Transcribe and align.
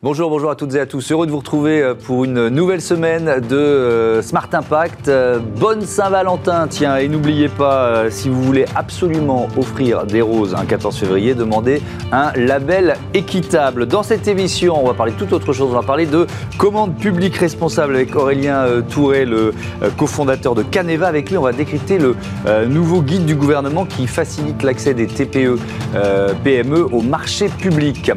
Bonjour, 0.00 0.30
bonjour 0.30 0.48
à 0.48 0.54
toutes 0.54 0.76
et 0.76 0.80
à 0.80 0.86
tous. 0.86 1.10
Heureux 1.10 1.26
de 1.26 1.32
vous 1.32 1.38
retrouver 1.38 1.82
euh, 1.82 1.92
pour 1.92 2.22
une 2.22 2.50
nouvelle 2.50 2.80
semaine 2.80 3.40
de 3.40 3.56
euh, 3.56 4.22
Smart 4.22 4.48
Impact. 4.52 5.08
Euh, 5.08 5.40
bonne 5.40 5.80
Saint-Valentin, 5.80 6.68
tiens, 6.68 6.98
et 6.98 7.08
n'oubliez 7.08 7.48
pas, 7.48 8.08
si 8.08 8.28
vous 8.28 8.40
voulez 8.40 8.64
absolument 8.76 9.48
offrir 9.56 10.06
des 10.06 10.20
roses 10.20 10.54
un 10.54 10.66
14 10.66 10.96
février, 10.96 11.34
demandez 11.34 11.82
un 12.12 12.30
label 12.36 12.94
équitable. 13.12 13.86
Dans 13.86 14.04
cette 14.04 14.28
émission, 14.28 14.80
on 14.80 14.86
va 14.86 14.94
parler 14.94 15.10
de 15.10 15.18
toute 15.18 15.32
autre 15.32 15.52
chose. 15.52 15.68
On 15.68 15.74
va 15.74 15.82
parler 15.82 16.06
de 16.06 16.28
commande 16.58 16.94
publique 16.94 17.36
responsable 17.36 17.96
avec 17.96 18.14
Aurélien 18.14 18.66
Touré, 18.88 19.24
le 19.24 19.52
cofondateur 19.96 20.54
de 20.54 20.62
Caneva. 20.62 21.08
Avec 21.08 21.28
lui, 21.28 21.38
on 21.38 21.42
va 21.42 21.52
décrypter 21.52 21.98
le 21.98 22.14
nouveau 22.66 23.02
guide 23.02 23.26
du 23.26 23.34
gouvernement 23.34 23.84
qui 23.84 24.06
facilite 24.06 24.62
l'accès 24.62 24.94
des 24.94 25.08
TPE, 25.08 25.58
PME 26.44 26.84
au 26.84 27.02
marché 27.02 27.48
public. 27.48 28.12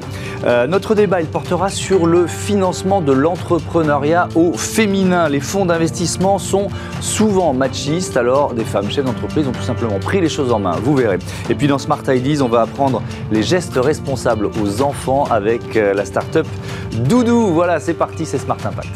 Notre 0.67 0.93
débat, 0.93 1.21
il 1.21 1.27
portera 1.27 1.70
sur 1.71 2.05
le 2.05 2.27
financement 2.27 3.01
de 3.01 3.11
l'entrepreneuriat 3.11 4.27
au 4.35 4.53
féminin. 4.53 5.29
Les 5.29 5.39
fonds 5.39 5.65
d'investissement 5.65 6.37
sont 6.37 6.67
souvent 6.99 7.53
machistes, 7.53 8.17
alors 8.17 8.53
des 8.53 8.65
femmes 8.65 8.91
chefs 8.91 9.05
d'entreprise 9.05 9.47
ont 9.47 9.51
tout 9.51 9.61
simplement 9.61 9.99
pris 9.99 10.21
les 10.21 10.29
choses 10.29 10.51
en 10.51 10.59
main, 10.59 10.75
vous 10.83 10.95
verrez. 10.95 11.19
Et 11.49 11.55
puis 11.55 11.67
dans 11.67 11.77
Smart 11.77 12.03
Ideas, 12.07 12.41
on 12.41 12.49
va 12.49 12.61
apprendre 12.61 13.01
les 13.31 13.43
gestes 13.43 13.75
responsables 13.77 14.49
aux 14.61 14.81
enfants 14.81 15.25
avec 15.31 15.75
euh, 15.75 15.93
la 15.93 16.05
start-up 16.05 16.47
Doudou. 16.91 17.53
Voilà, 17.53 17.79
c'est 17.79 17.93
parti, 17.93 18.25
c'est 18.25 18.37
Smart 18.37 18.57
Impact. 18.63 18.91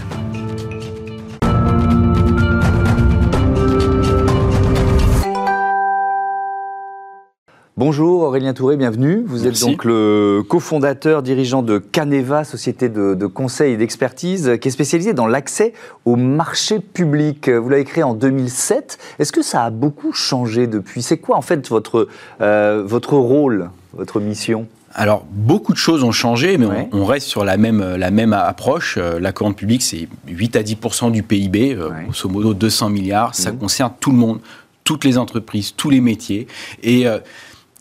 Bonjour 7.78 8.22
Aurélien 8.22 8.54
Touré, 8.54 8.78
bienvenue. 8.78 9.26
Vous 9.28 9.48
êtes 9.48 9.60
donc 9.60 9.84
le 9.84 10.44
cofondateur, 10.48 11.22
dirigeant 11.22 11.62
de 11.62 11.78
Caneva, 11.78 12.46
société 12.46 12.88
de, 12.88 13.26
conseil 13.26 13.74
et 13.74 13.78
d'expertise 13.78 14.58
qui 14.62 14.70
est 14.70 14.72
spécialisée 14.72 15.14
dans 15.14 15.28
l'accès 15.28 15.74
au 16.06 16.16
marché 16.16 16.80
public. 16.80 17.50
Vous 17.50 17.68
l'avez 17.68 17.84
créé 17.84 18.02
en 18.02 18.14
2007. 18.14 18.98
Est-ce 19.20 19.34
que 19.34 19.42
ça 19.42 19.66
a 19.66 19.72
beaucoup 19.72 20.14
changé 20.14 20.68
depuis? 20.68 21.02
C'est 21.02 21.18
quoi 21.18 21.36
en 21.36 21.42
fait 21.42 21.68
votre, 21.68 22.08
euh, 22.40 22.82
votre 22.86 23.18
rôle, 23.18 23.70
votre 23.92 24.22
mission? 24.22 24.68
Alors, 24.94 25.26
beaucoup 25.30 25.74
de 25.74 25.78
choses 25.78 26.06
ont 26.06 26.14
changé, 26.14 26.58
mais 26.58 26.88
on, 26.94 27.04
reste 27.04 27.28
sur 27.28 27.44
la 27.44 27.58
même, 27.58 27.98
la 27.98 28.10
même 28.10 28.32
approche. 28.32 28.98
Euh, 28.98 29.20
la 29.20 29.34
commande 29.34 29.58
publique, 29.58 29.84
c'est 29.84 30.08
8 30.30 30.56
à 30.56 30.64
10% 30.64 31.12
du 31.12 31.24
PIB, 31.24 31.74
euh, 31.74 31.90
grosso 32.06 32.30
modo 32.30 32.54
200 32.54 32.88
milliards. 32.88 33.36
Ça 33.36 33.52
mmh. 33.52 33.58
concerne 33.58 33.92
tout 34.00 34.12
le 34.12 34.18
monde, 34.18 34.40
toutes 34.86 35.04
les 35.04 35.18
entreprises, 35.18 35.74
tous 35.76 35.90
les 35.90 36.00
métiers. 36.00 36.48
Et 36.82 37.06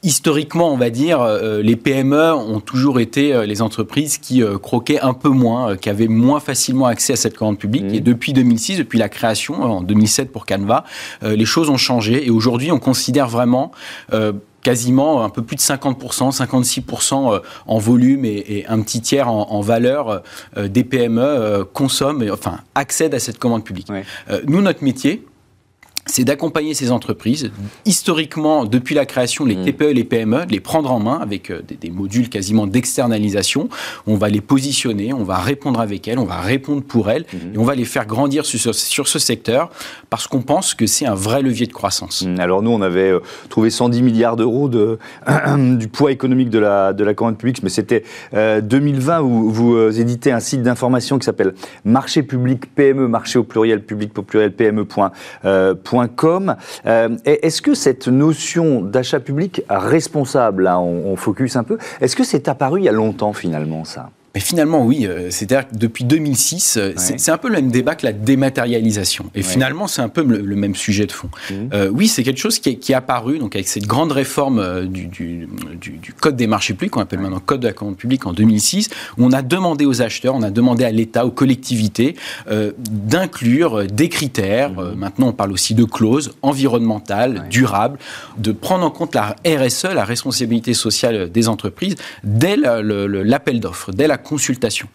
historiquement, 0.04 0.72
on 0.72 0.76
va 0.76 0.90
dire, 0.90 1.20
euh, 1.20 1.62
les 1.62 1.76
PME 1.76 2.34
ont 2.34 2.60
toujours 2.60 3.00
été 3.00 3.32
euh, 3.34 3.46
les 3.46 3.62
entreprises 3.62 4.18
qui 4.18 4.42
euh, 4.42 4.58
croquaient 4.58 5.00
un 5.00 5.14
peu 5.14 5.30
moins, 5.30 5.76
qui 5.76 5.88
avaient 5.88 6.08
moins 6.08 6.40
facilement 6.40 6.86
accès 6.86 7.14
à 7.14 7.16
cette 7.16 7.36
commande 7.36 7.58
publique. 7.58 7.84
Mmh. 7.84 7.94
Et 7.94 8.00
depuis 8.00 8.32
2006, 8.34 8.78
depuis 8.78 8.98
la 8.98 9.08
création, 9.08 9.62
en 9.62 9.80
2007 9.80 10.30
pour 10.30 10.46
Canva, 10.46 10.84
les 11.22 11.44
choses 11.46 11.70
ont 11.70 11.78
changé. 11.78 12.26
Et 12.26 12.30
aujourd'hui, 12.30 12.70
on 12.70 12.78
considère 12.78 13.28
vraiment 13.28 13.72
quasiment 14.62 15.24
un 15.24 15.30
peu 15.30 15.42
plus 15.42 15.56
de 15.56 15.60
50%, 15.60 16.36
56% 16.36 17.40
en 17.66 17.78
volume 17.78 18.24
et, 18.24 18.64
un 18.68 18.80
petit 18.82 19.00
tiers 19.00 19.28
en, 19.28 19.60
valeur 19.60 20.22
des 20.56 20.84
PME 20.84 21.64
consomment, 21.72 22.30
enfin 22.30 22.58
accèdent 22.74 23.14
à 23.14 23.20
cette 23.20 23.38
commande 23.38 23.64
publique. 23.64 23.88
nous, 24.46 24.60
notre 24.60 24.84
métier, 24.84 25.24
c'est 26.06 26.24
d'accompagner 26.24 26.74
ces 26.74 26.90
entreprises, 26.90 27.50
historiquement, 27.86 28.64
depuis 28.64 28.94
la 28.94 29.06
création, 29.06 29.44
les 29.44 29.56
mm. 29.56 29.64
TPE 29.64 29.82
et 29.84 29.94
les 29.94 30.04
PME, 30.04 30.46
de 30.46 30.52
les 30.52 30.60
prendre 30.60 30.92
en 30.92 31.00
main 31.00 31.18
avec 31.20 31.50
euh, 31.50 31.62
des, 31.80 31.90
modules 31.90 32.28
quasiment 32.28 32.66
d'externalisation. 32.66 33.68
On 34.06 34.16
va 34.16 34.28
les 34.28 34.40
positionner, 34.40 35.12
on 35.12 35.24
va 35.24 35.38
répondre 35.38 35.80
avec 35.80 36.06
elles, 36.08 36.18
on 36.18 36.24
va 36.24 36.40
répondre 36.40 36.82
pour 36.82 37.10
elles, 37.10 37.24
mm. 37.32 37.54
et 37.54 37.58
on 37.58 37.64
va 37.64 37.74
les 37.74 37.84
faire 37.84 38.06
grandir 38.06 38.44
sur, 38.44 38.74
sur 38.74 39.08
ce 39.08 39.18
secteur, 39.18 39.70
parce 40.10 40.26
qu'on 40.26 40.42
pense 40.42 40.74
que 40.74 40.86
c'est 40.86 41.06
un 41.06 41.14
vrai 41.14 41.42
levier 41.42 41.66
de 41.66 41.72
croissance. 41.72 42.22
Mm. 42.22 42.40
Alors 42.40 42.62
nous, 42.62 42.70
on 42.70 42.82
avait 42.82 43.10
euh, 43.10 43.20
trouvé 43.48 43.70
110 43.70 44.02
milliards 44.02 44.36
d'euros 44.36 44.68
de, 44.68 44.98
du 45.76 45.88
poids 45.88 46.12
économique 46.12 46.50
de 46.50 46.58
la, 46.58 46.92
de 46.92 47.04
la 47.04 47.14
commande 47.14 47.38
publique, 47.38 47.62
mais 47.62 47.70
c'était 47.70 48.04
2020 48.32 49.18
euh, 49.18 49.22
où 49.22 49.50
vous 49.50 50.00
éditez 50.00 50.32
un 50.32 50.40
site 50.40 50.62
d'information 50.62 51.18
qui 51.18 51.24
s'appelle 51.24 51.54
Marché 51.84 52.22
public 52.22 52.74
PME, 52.74 53.08
marché 53.08 53.38
au 53.38 53.44
pluriel 53.44 53.82
public 53.82 54.16
au 54.18 54.22
pluriel 54.22 54.52
PME.com. 54.52 55.10
Euh, 55.44 55.74
est-ce 56.84 57.62
que 57.62 57.74
cette 57.74 58.08
notion 58.08 58.80
d'achat 58.82 59.20
public 59.20 59.62
responsable, 59.68 60.64
là 60.64 60.80
on, 60.80 61.16
focus 61.16 61.56
un 61.56 61.64
peu, 61.64 61.78
est-ce 62.00 62.16
que 62.16 62.24
c'est 62.24 62.48
apparu 62.48 62.80
il 62.80 62.84
y 62.84 62.88
a 62.88 62.92
longtemps 62.92 63.32
finalement 63.32 63.84
ça? 63.84 64.10
Mais 64.34 64.40
finalement, 64.40 64.84
oui. 64.84 65.06
Euh, 65.06 65.28
c'est-à-dire 65.30 65.68
que 65.68 65.76
depuis 65.76 66.04
2006, 66.04 66.76
euh, 66.76 66.92
c'est 66.96 67.30
un 67.30 67.38
peu 67.38 67.48
le 67.48 67.54
même 67.54 67.70
débat 67.70 67.94
que 67.94 68.04
la 68.04 68.12
dématérialisation. 68.12 69.30
Et 69.34 69.42
finalement, 69.42 69.86
c'est 69.86 70.02
un 70.02 70.08
peu 70.08 70.24
le, 70.24 70.56
même 70.56 70.74
sujet 70.74 71.06
de 71.06 71.12
fond. 71.12 71.28
Mmh. 71.50 71.54
Euh, 71.72 71.88
oui, 71.92 72.08
c'est 72.08 72.24
quelque 72.24 72.40
chose 72.40 72.58
qui 72.58 72.70
est, 72.70 72.76
qui 72.76 72.92
est, 72.92 72.94
apparu 72.94 73.38
donc 73.38 73.54
avec 73.54 73.68
cette 73.68 73.86
grande 73.86 74.12
réforme 74.12 74.86
du, 74.86 75.06
du, 75.06 75.48
du, 75.80 76.12
code 76.12 76.36
des 76.36 76.46
marchés 76.46 76.74
publics, 76.74 76.92
qu'on 76.92 77.00
appelle 77.00 77.20
maintenant 77.20 77.40
code 77.40 77.60
de 77.60 77.66
la 77.66 77.72
commande 77.72 77.96
publique 77.96 78.26
en 78.26 78.32
2006, 78.32 78.88
où 79.18 79.24
on 79.24 79.32
a 79.32 79.42
demandé 79.42 79.84
aux 79.84 80.02
acheteurs, 80.02 80.34
on 80.34 80.42
a 80.42 80.50
demandé 80.50 80.84
à 80.84 80.90
l'État, 80.90 81.26
aux 81.26 81.30
collectivités, 81.30 82.16
d'inclure 82.78 83.84
des 83.86 84.08
critères. 84.08 84.72
Mmh. 84.72 84.94
maintenant, 84.96 85.28
on 85.28 85.32
parle 85.32 85.52
aussi 85.52 85.74
de 85.74 85.84
clauses 85.84 86.32
environnementales, 86.42 87.46
durables, 87.50 87.98
de 88.38 88.52
prendre 88.52 88.84
en 88.84 88.90
compte 88.90 89.14
la 89.14 89.36
RSE, 89.46 89.86
la 89.94 90.04
responsabilité 90.04 90.74
sociale 90.74 91.30
des 91.30 91.48
entreprises, 91.48 91.96
dès 92.22 92.56
l'appel 92.56 93.60
d'offres, 93.60 93.92
dès 93.92 94.06
la 94.06 94.18
consultation. 94.24 94.88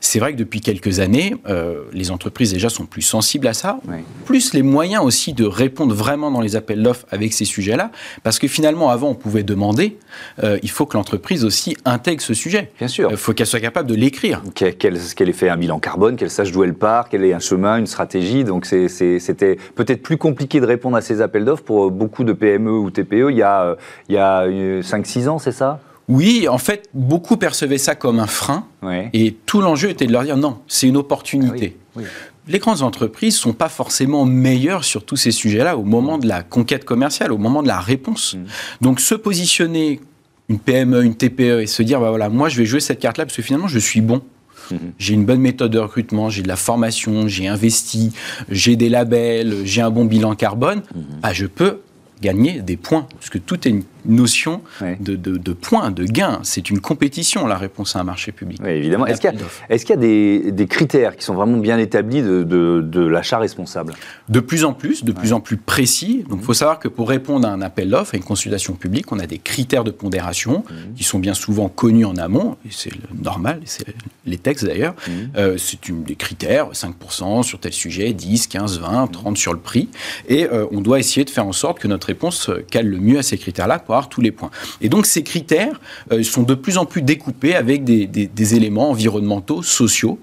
C'est 0.00 0.18
vrai 0.18 0.32
que 0.32 0.38
depuis 0.38 0.60
quelques 0.60 1.00
années, 1.00 1.36
euh, 1.48 1.84
les 1.92 2.10
entreprises 2.10 2.52
déjà 2.52 2.68
sont 2.70 2.86
plus 2.86 3.02
sensibles 3.02 3.46
à 3.46 3.52
ça, 3.52 3.78
plus 4.24 4.54
les 4.54 4.62
moyens 4.62 5.04
aussi 5.04 5.32
de 5.32 5.44
répondre 5.44 5.94
vraiment 5.94 6.30
dans 6.30 6.40
les 6.40 6.56
appels 6.56 6.82
d'offres 6.82 7.06
avec 7.10 7.32
ces 7.32 7.44
sujets-là, 7.44 7.90
parce 8.22 8.38
que 8.38 8.48
finalement, 8.48 8.88
avant, 8.90 9.10
on 9.10 9.14
pouvait 9.14 9.42
demander, 9.42 9.98
euh, 10.42 10.58
il 10.62 10.70
faut 10.70 10.86
que 10.86 10.96
l'entreprise 10.96 11.44
aussi 11.44 11.76
intègre 11.84 12.22
ce 12.22 12.34
sujet. 12.34 12.70
Bien 12.78 12.88
sûr. 12.88 13.08
Il 13.10 13.16
faut 13.16 13.34
qu'elle 13.34 13.46
soit 13.46 13.60
capable 13.60 13.88
de 13.88 13.94
l'écrire. 13.94 14.42
Qu'elle 14.54 14.96
ait 14.96 15.32
fait 15.32 15.48
un 15.48 15.56
bilan 15.56 15.78
carbone, 15.78 16.16
qu'elle 16.16 16.30
sache 16.30 16.52
d'où 16.52 16.64
elle 16.64 16.74
part, 16.74 17.08
qu'elle 17.08 17.24
ait 17.24 17.34
un 17.34 17.40
chemin, 17.40 17.76
une 17.76 17.86
stratégie. 17.86 18.44
Donc 18.44 18.64
c'était 18.64 19.58
peut-être 19.74 20.02
plus 20.02 20.16
compliqué 20.16 20.60
de 20.60 20.66
répondre 20.66 20.96
à 20.96 21.00
ces 21.00 21.20
appels 21.20 21.44
d'offres 21.44 21.64
pour 21.64 21.90
beaucoup 21.90 22.24
de 22.24 22.32
PME 22.32 22.70
ou 22.70 22.90
TPE 22.90 23.26
il 23.30 23.36
y 23.36 23.42
a, 23.42 23.62
euh, 23.62 23.74
il 24.08 24.14
y 24.14 24.18
a 24.18 24.46
5-6 24.80 25.28
ans, 25.28 25.38
c'est 25.38 25.52
ça? 25.52 25.80
Oui, 26.08 26.46
en 26.48 26.58
fait, 26.58 26.88
beaucoup 26.94 27.36
percevaient 27.36 27.78
ça 27.78 27.94
comme 27.94 28.20
un 28.20 28.26
frein. 28.26 28.66
Et 29.12 29.34
tout 29.46 29.60
l'enjeu 29.60 29.90
était 29.90 30.06
de 30.06 30.12
leur 30.12 30.22
dire 30.22 30.36
non, 30.36 30.58
c'est 30.68 30.86
une 30.86 30.96
opportunité. 30.96 31.76
Ah 31.96 32.02
Les 32.46 32.58
grandes 32.58 32.82
entreprises 32.82 33.34
ne 33.34 33.40
sont 33.40 33.52
pas 33.52 33.68
forcément 33.68 34.24
meilleures 34.24 34.84
sur 34.84 35.04
tous 35.04 35.16
ces 35.16 35.32
sujets-là 35.32 35.76
au 35.76 35.82
moment 35.82 36.18
de 36.18 36.28
la 36.28 36.42
conquête 36.42 36.84
commerciale, 36.84 37.32
au 37.32 37.38
moment 37.38 37.62
de 37.62 37.68
la 37.68 37.80
réponse. 37.80 38.34
Mm. 38.34 38.44
Donc 38.82 39.00
se 39.00 39.16
positionner 39.16 40.00
une 40.48 40.60
PME, 40.60 41.04
une 41.04 41.16
TPE 41.16 41.62
et 41.62 41.66
se 41.66 41.82
dire 41.82 42.00
bah 42.00 42.10
voilà, 42.10 42.28
moi 42.28 42.48
je 42.48 42.56
vais 42.56 42.66
jouer 42.66 42.78
cette 42.78 43.00
carte-là 43.00 43.24
parce 43.24 43.36
que 43.36 43.42
finalement 43.42 43.66
je 43.66 43.80
suis 43.80 44.00
bon. 44.00 44.22
Mm-hmm. 44.70 44.78
J'ai 44.98 45.14
une 45.14 45.24
bonne 45.24 45.40
méthode 45.40 45.72
de 45.72 45.78
recrutement, 45.80 46.30
j'ai 46.30 46.42
de 46.42 46.48
la 46.48 46.56
formation, 46.56 47.26
j'ai 47.26 47.48
investi, 47.48 48.12
j'ai 48.48 48.76
des 48.76 48.88
labels, 48.88 49.62
j'ai 49.64 49.80
un 49.80 49.90
bon 49.90 50.04
bilan 50.04 50.36
carbone. 50.36 50.82
Ah, 51.24 51.32
je 51.32 51.46
peux 51.46 51.80
gagner 52.22 52.60
des 52.60 52.76
points, 52.76 53.06
parce 53.14 53.28
que 53.28 53.38
tout 53.38 53.66
est 53.66 53.70
une 53.70 53.82
notion 54.08 54.62
de, 55.00 55.16
de, 55.16 55.52
points, 55.52 55.90
de 55.90 56.04
gains. 56.04 56.40
C'est 56.42 56.70
une 56.70 56.80
compétition, 56.80 57.46
la 57.46 57.56
réponse 57.56 57.96
à 57.96 58.00
un 58.00 58.04
marché 58.04 58.32
public. 58.32 58.60
Oui, 58.62 58.70
évidemment. 58.70 59.06
Est-ce 59.06 59.20
qu'il 59.20 59.90
y 59.90 59.92
a, 59.92 59.96
des, 59.96 60.52
des, 60.52 60.66
critères 60.66 61.16
qui 61.16 61.24
sont 61.24 61.34
vraiment 61.34 61.58
bien 61.58 61.78
établis 61.78 62.22
de, 62.22 62.42
de 62.42 63.06
l'achat 63.06 63.38
responsable? 63.38 63.94
De 64.28 64.40
plus 64.40 64.64
en 64.64 64.72
plus, 64.72 65.04
de 65.04 65.12
plus 65.12 65.32
en 65.32 65.40
plus 65.40 65.56
précis. 65.56 66.24
Donc, 66.28 66.40
il 66.40 66.44
faut 66.44 66.54
savoir 66.54 66.78
que 66.78 66.88
pour 66.88 67.08
répondre 67.08 67.46
à 67.46 67.50
un 67.50 67.62
appel 67.62 67.90
d'offres, 67.90 68.14
à 68.14 68.16
une 68.16 68.24
consultation 68.24 68.74
publique, 68.74 69.12
on 69.12 69.18
a 69.18 69.26
des 69.26 69.38
critères 69.38 69.84
de 69.84 69.90
pondération 69.90 70.64
mmh. 70.68 70.94
qui 70.96 71.04
sont 71.04 71.18
bien 71.18 71.34
souvent 71.34 71.68
connus 71.68 72.04
en 72.04 72.16
amont, 72.16 72.56
et 72.64 72.70
c'est 72.70 72.92
normal, 73.22 73.60
c'est 73.64 73.86
les 74.24 74.38
textes 74.38 74.64
d'ailleurs. 74.64 74.94
Mmh. 75.06 75.12
Euh, 75.36 75.56
c'est 75.58 75.78
des 75.90 76.16
critères, 76.16 76.72
5% 76.72 77.42
sur 77.42 77.60
tel 77.60 77.72
sujet, 77.72 78.12
10, 78.12 78.46
15, 78.46 78.80
20, 78.80 79.06
30 79.08 79.36
sur 79.36 79.52
le 79.52 79.58
prix. 79.58 79.88
Et 80.28 80.44
euh, 80.44 80.66
on 80.70 80.80
doit 80.80 80.98
essayer 80.98 81.24
de 81.24 81.30
faire 81.30 81.46
en 81.46 81.52
sorte 81.52 81.78
que 81.78 81.88
notre 81.88 82.08
réponse 82.08 82.48
euh, 82.48 82.64
cale 82.70 82.86
le 82.86 82.98
mieux 82.98 83.18
à 83.18 83.22
ces 83.22 83.38
critères-là 83.38 83.78
pour 83.78 83.95
tous 84.02 84.20
les 84.20 84.30
points. 84.30 84.50
Et 84.80 84.88
donc 84.88 85.06
ces 85.06 85.22
critères 85.22 85.80
euh, 86.12 86.22
sont 86.22 86.42
de 86.42 86.54
plus 86.54 86.78
en 86.78 86.84
plus 86.84 87.02
découpés 87.02 87.54
avec 87.54 87.84
des, 87.84 88.54
éléments 88.54 88.90
environnementaux, 88.90 89.62
sociaux, 89.62 90.18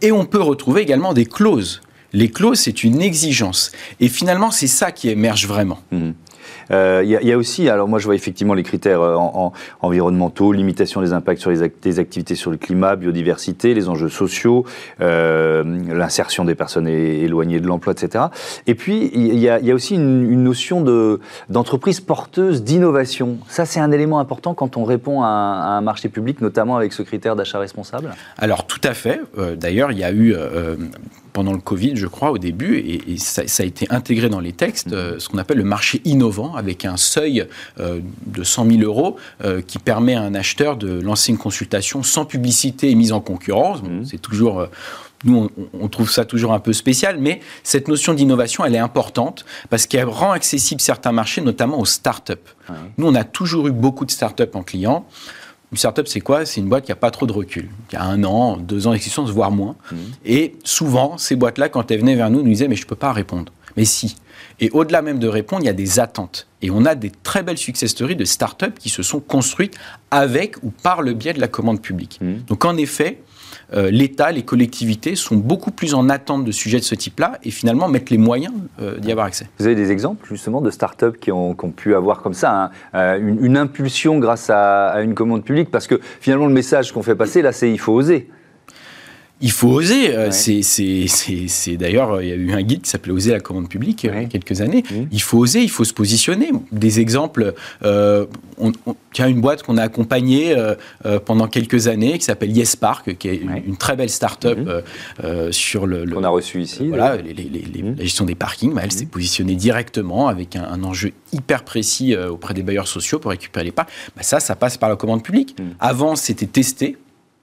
et 0.00 0.10
on 0.12 0.24
peut 0.24 0.40
retrouver 0.40 0.82
également 0.82 1.12
des 1.12 1.26
clauses. 1.26 1.82
Les 2.12 2.30
clauses, 2.30 2.60
c'est 2.60 2.84
une 2.84 3.02
exigence. 3.02 3.72
Et 4.00 4.08
finalement, 4.08 4.50
c'est 4.50 4.66
ça 4.66 4.92
qui 4.92 5.10
émerge 5.10 5.46
vraiment. 5.46 5.80
Mmh. 5.92 6.10
Il 6.70 7.08
y, 7.08 7.32
a 7.32 7.38
aussi, 7.38 7.68
alors 7.68 7.88
moi 7.88 7.98
je 7.98 8.04
vois 8.04 8.14
effectivement 8.14 8.54
les 8.54 8.62
critères 8.62 9.00
environnementaux, 9.80 10.52
limitation 10.52 11.00
des 11.00 11.12
impacts 11.12 11.40
sur 11.40 11.50
les, 11.50 11.62
activités 11.98 12.34
sur 12.34 12.50
le 12.50 12.56
climat, 12.56 12.96
biodiversité, 12.96 13.74
les 13.74 13.88
enjeux 13.88 14.08
sociaux, 14.08 14.64
l'insertion 14.98 16.44
des 16.44 16.54
personnes 16.54 16.88
éloignées 16.88 17.60
de 17.60 17.66
l'emploi, 17.66 17.92
etc. 17.92 18.26
Et 18.66 18.74
puis 18.74 19.10
il 19.14 19.38
y, 19.38 19.48
a 19.48 19.74
aussi 19.74 19.94
une, 19.94 20.42
notion 20.42 20.84
d'entreprise 21.48 22.00
porteuse 22.00 22.62
d'innovation. 22.62 23.38
Ça 23.48 23.64
c'est 23.64 23.80
un 23.80 23.90
élément 23.92 24.20
important 24.20 24.54
quand 24.54 24.76
on 24.76 24.84
répond 24.84 25.22
à 25.22 25.28
un, 25.28 25.80
marché 25.80 26.08
public, 26.08 26.40
notamment 26.40 26.76
avec 26.76 26.92
ce 26.92 27.02
critère 27.02 27.36
d'achat 27.36 27.58
responsable? 27.58 28.10
Alors 28.36 28.66
tout 28.66 28.80
à 28.84 28.94
fait. 28.94 29.20
Euh, 29.38 29.56
d'ailleurs, 29.56 29.92
il 29.92 29.98
y 29.98 30.04
a 30.04 30.10
eu 30.10 30.34
euh, 30.34 30.76
pendant 31.38 31.52
le 31.52 31.60
Covid, 31.60 31.94
je 31.94 32.08
crois, 32.08 32.32
au 32.32 32.38
début, 32.38 32.78
et, 32.78 33.16
ça, 33.16 33.42
a 33.42 33.64
été 33.64 33.86
intégré 33.90 34.28
dans 34.28 34.40
les 34.40 34.50
textes, 34.52 34.92
euh, 34.92 35.20
ce 35.20 35.28
qu'on 35.28 35.38
appelle 35.38 35.58
le 35.58 35.62
marché 35.62 36.02
innovant, 36.04 36.56
avec 36.56 36.84
un 36.84 36.96
seuil 36.96 37.46
de 37.78 38.42
100 38.42 38.70
000 38.70 38.82
euros 38.82 39.16
qui 39.68 39.78
permet 39.78 40.16
à 40.16 40.22
un 40.22 40.34
acheteur 40.34 40.76
de 40.76 41.00
lancer 41.00 41.30
une 41.30 41.38
consultation 41.38 42.02
sans 42.02 42.24
publicité 42.24 42.90
et 42.90 42.96
mise 42.96 43.12
en 43.12 43.20
concurrence. 43.20 43.84
Mmh. 43.84 44.06
C'est 44.06 44.20
toujours 44.20 44.66
nous, 45.24 45.48
on, 45.72 45.88
trouve 45.88 46.10
ça 46.10 46.24
toujours 46.24 46.52
un 46.52 46.60
peu 46.60 46.72
spécial, 46.72 47.18
mais 47.18 47.40
cette 47.62 47.88
notion 47.88 48.14
d'innovation, 48.14 48.64
elle 48.64 48.74
est 48.74 48.78
importante 48.80 49.44
parce 49.70 49.86
qu'elle 49.86 50.06
rend 50.06 50.32
accessible 50.32 50.80
certains 50.80 51.12
marchés, 51.12 51.40
notamment 51.40 51.78
aux 51.78 51.84
startups. 51.84 52.34
Nous, 52.98 53.06
on 53.06 53.14
a 53.14 53.24
toujours 53.24 53.68
eu 53.68 53.72
beaucoup 53.72 54.04
de 54.04 54.10
startups 54.10 54.54
en 54.54 54.62
clients. 54.62 55.06
Une 55.70 55.78
startup, 55.78 56.08
c'est 56.08 56.20
quoi? 56.20 56.46
C'est 56.46 56.60
une 56.60 56.68
boîte 56.68 56.84
qui 56.84 56.90
n'a 56.90 56.96
pas 56.96 57.10
trop 57.10 57.26
de 57.26 57.32
recul, 57.32 57.68
qui 57.88 57.96
a 57.96 58.02
un 58.02 58.24
an, 58.24 58.56
deux 58.56 58.86
ans 58.86 58.92
d'existence, 58.92 59.30
voire 59.30 59.50
moins. 59.50 59.76
Mmh. 59.92 59.96
Et 60.24 60.56
souvent, 60.64 61.18
ces 61.18 61.36
boîtes-là, 61.36 61.68
quand 61.68 61.90
elles 61.90 62.00
venaient 62.00 62.16
vers 62.16 62.30
nous, 62.30 62.42
nous 62.42 62.48
disaient 62.48 62.68
Mais 62.68 62.76
je 62.76 62.84
ne 62.84 62.88
peux 62.88 62.96
pas 62.96 63.12
répondre. 63.12 63.52
Mais 63.76 63.84
si. 63.84 64.16
Et 64.60 64.70
au-delà 64.70 65.02
même 65.02 65.18
de 65.18 65.28
répondre, 65.28 65.62
il 65.62 65.66
y 65.66 65.70
a 65.70 65.74
des 65.74 66.00
attentes. 66.00 66.48
Et 66.62 66.70
on 66.70 66.84
a 66.84 66.94
des 66.94 67.10
très 67.10 67.42
belles 67.42 67.58
success 67.58 67.90
stories 67.90 68.16
de 68.16 68.24
startups 68.24 68.72
qui 68.78 68.88
se 68.88 69.02
sont 69.02 69.20
construites 69.20 69.76
avec 70.10 70.56
ou 70.62 70.70
par 70.70 71.02
le 71.02 71.12
biais 71.12 71.32
de 71.32 71.40
la 71.40 71.48
commande 71.48 71.80
publique. 71.80 72.18
Mmh. 72.20 72.38
Donc 72.46 72.64
en 72.64 72.76
effet, 72.76 73.20
euh, 73.74 73.90
l'État, 73.90 74.32
les 74.32 74.42
collectivités 74.42 75.14
sont 75.14 75.36
beaucoup 75.36 75.70
plus 75.70 75.94
en 75.94 76.08
attente 76.08 76.44
de 76.44 76.52
sujets 76.52 76.78
de 76.78 76.84
ce 76.84 76.94
type-là 76.94 77.38
et 77.42 77.50
finalement 77.50 77.88
mettent 77.88 78.10
les 78.10 78.18
moyens 78.18 78.54
euh, 78.80 78.98
d'y 78.98 79.12
avoir 79.12 79.26
accès. 79.26 79.48
Vous 79.58 79.66
avez 79.66 79.74
des 79.74 79.90
exemples 79.90 80.26
justement 80.28 80.60
de 80.60 80.70
start-up 80.70 81.18
qui 81.20 81.32
ont, 81.32 81.54
pu 81.54 81.94
avoir 81.94 82.22
comme 82.22 82.34
ça 82.34 82.70
euh, 82.94 83.18
une, 83.18 83.56
impulsion 83.56 84.18
grâce 84.18 84.48
à, 84.50 84.88
à, 84.88 85.02
une 85.02 85.14
commande 85.14 85.44
publique? 85.44 85.70
Parce 85.70 85.86
que 85.86 86.00
finalement, 86.20 86.46
le 86.46 86.52
message 86.52 86.92
qu'on 86.92 87.02
fait 87.02 87.14
passer 87.14 87.42
là, 87.42 87.52
c'est 87.52 87.70
il 87.70 87.78
faut 87.78 87.92
oser. 87.92 88.28
Il 89.40 89.52
faut 89.52 89.68
oser. 89.68 90.16
Euh, 90.16 90.30
c'est 90.32 91.76
d'ailleurs, 91.76 92.12
euh, 92.12 92.24
il 92.24 92.28
y 92.28 92.32
a 92.32 92.34
eu 92.34 92.52
un 92.52 92.62
guide 92.62 92.82
qui 92.82 92.90
s'appelait 92.90 93.12
Oser 93.12 93.32
la 93.32 93.40
commande 93.40 93.68
publique 93.68 94.04
euh, 94.04 94.12
il 94.14 94.22
y 94.22 94.24
a 94.24 94.28
quelques 94.28 94.60
années. 94.60 94.82
Mmh. 94.90 94.94
Il 95.12 95.22
faut 95.22 95.38
oser, 95.38 95.62
il 95.62 95.70
faut 95.70 95.84
se 95.84 95.92
positionner. 95.92 96.50
Des 96.72 96.98
exemples, 96.98 97.54
euh, 97.84 98.26
on, 98.58 98.72
il 98.86 99.20
y 99.20 99.22
a 99.22 99.28
une 99.28 99.40
boîte 99.40 99.62
qu'on 99.62 99.76
a 99.76 99.82
accompagnée 99.82 100.54
pendant 101.24 101.48
quelques 101.48 101.88
années 101.88 102.18
qui 102.18 102.24
s'appelle 102.24 102.56
YesPark, 102.56 103.16
qui 103.16 103.28
est 103.28 103.36
une, 103.36 103.76
très 103.76 103.96
belle 103.96 104.10
start-up 104.10 104.58
mmh. 104.58 105.52
sur 105.52 105.86
le. 105.86 106.04
Qu'on 106.06 106.24
a 106.24 106.28
reçu 106.28 106.60
ici. 106.60 106.86
Voilà, 106.88 107.16
mmh. 107.16 107.94
la 107.96 108.02
gestion 108.02 108.24
des 108.24 108.34
parkings. 108.34 108.74
Bah, 108.74 108.82
elle 108.84 108.92
s'est 108.92 109.06
positionnée 109.06 109.54
directement 109.54 110.28
avec 110.28 110.56
un, 110.56 110.82
enjeu 110.82 111.12
hyper 111.32 111.64
précis 111.64 112.16
auprès 112.16 112.54
des 112.54 112.62
bailleurs 112.62 112.88
sociaux 112.88 113.18
pour 113.18 113.30
récupérer 113.30 113.64
les 113.64 113.72
parcs. 113.72 113.90
Bah, 114.16 114.22
ça, 114.22 114.40
ça 114.40 114.56
passe 114.56 114.76
par 114.76 114.88
la 114.88 114.96
commande 114.96 115.22
publique. 115.22 115.56
Avant, 115.80 116.16
c'était 116.16 116.46
testé 116.46 116.96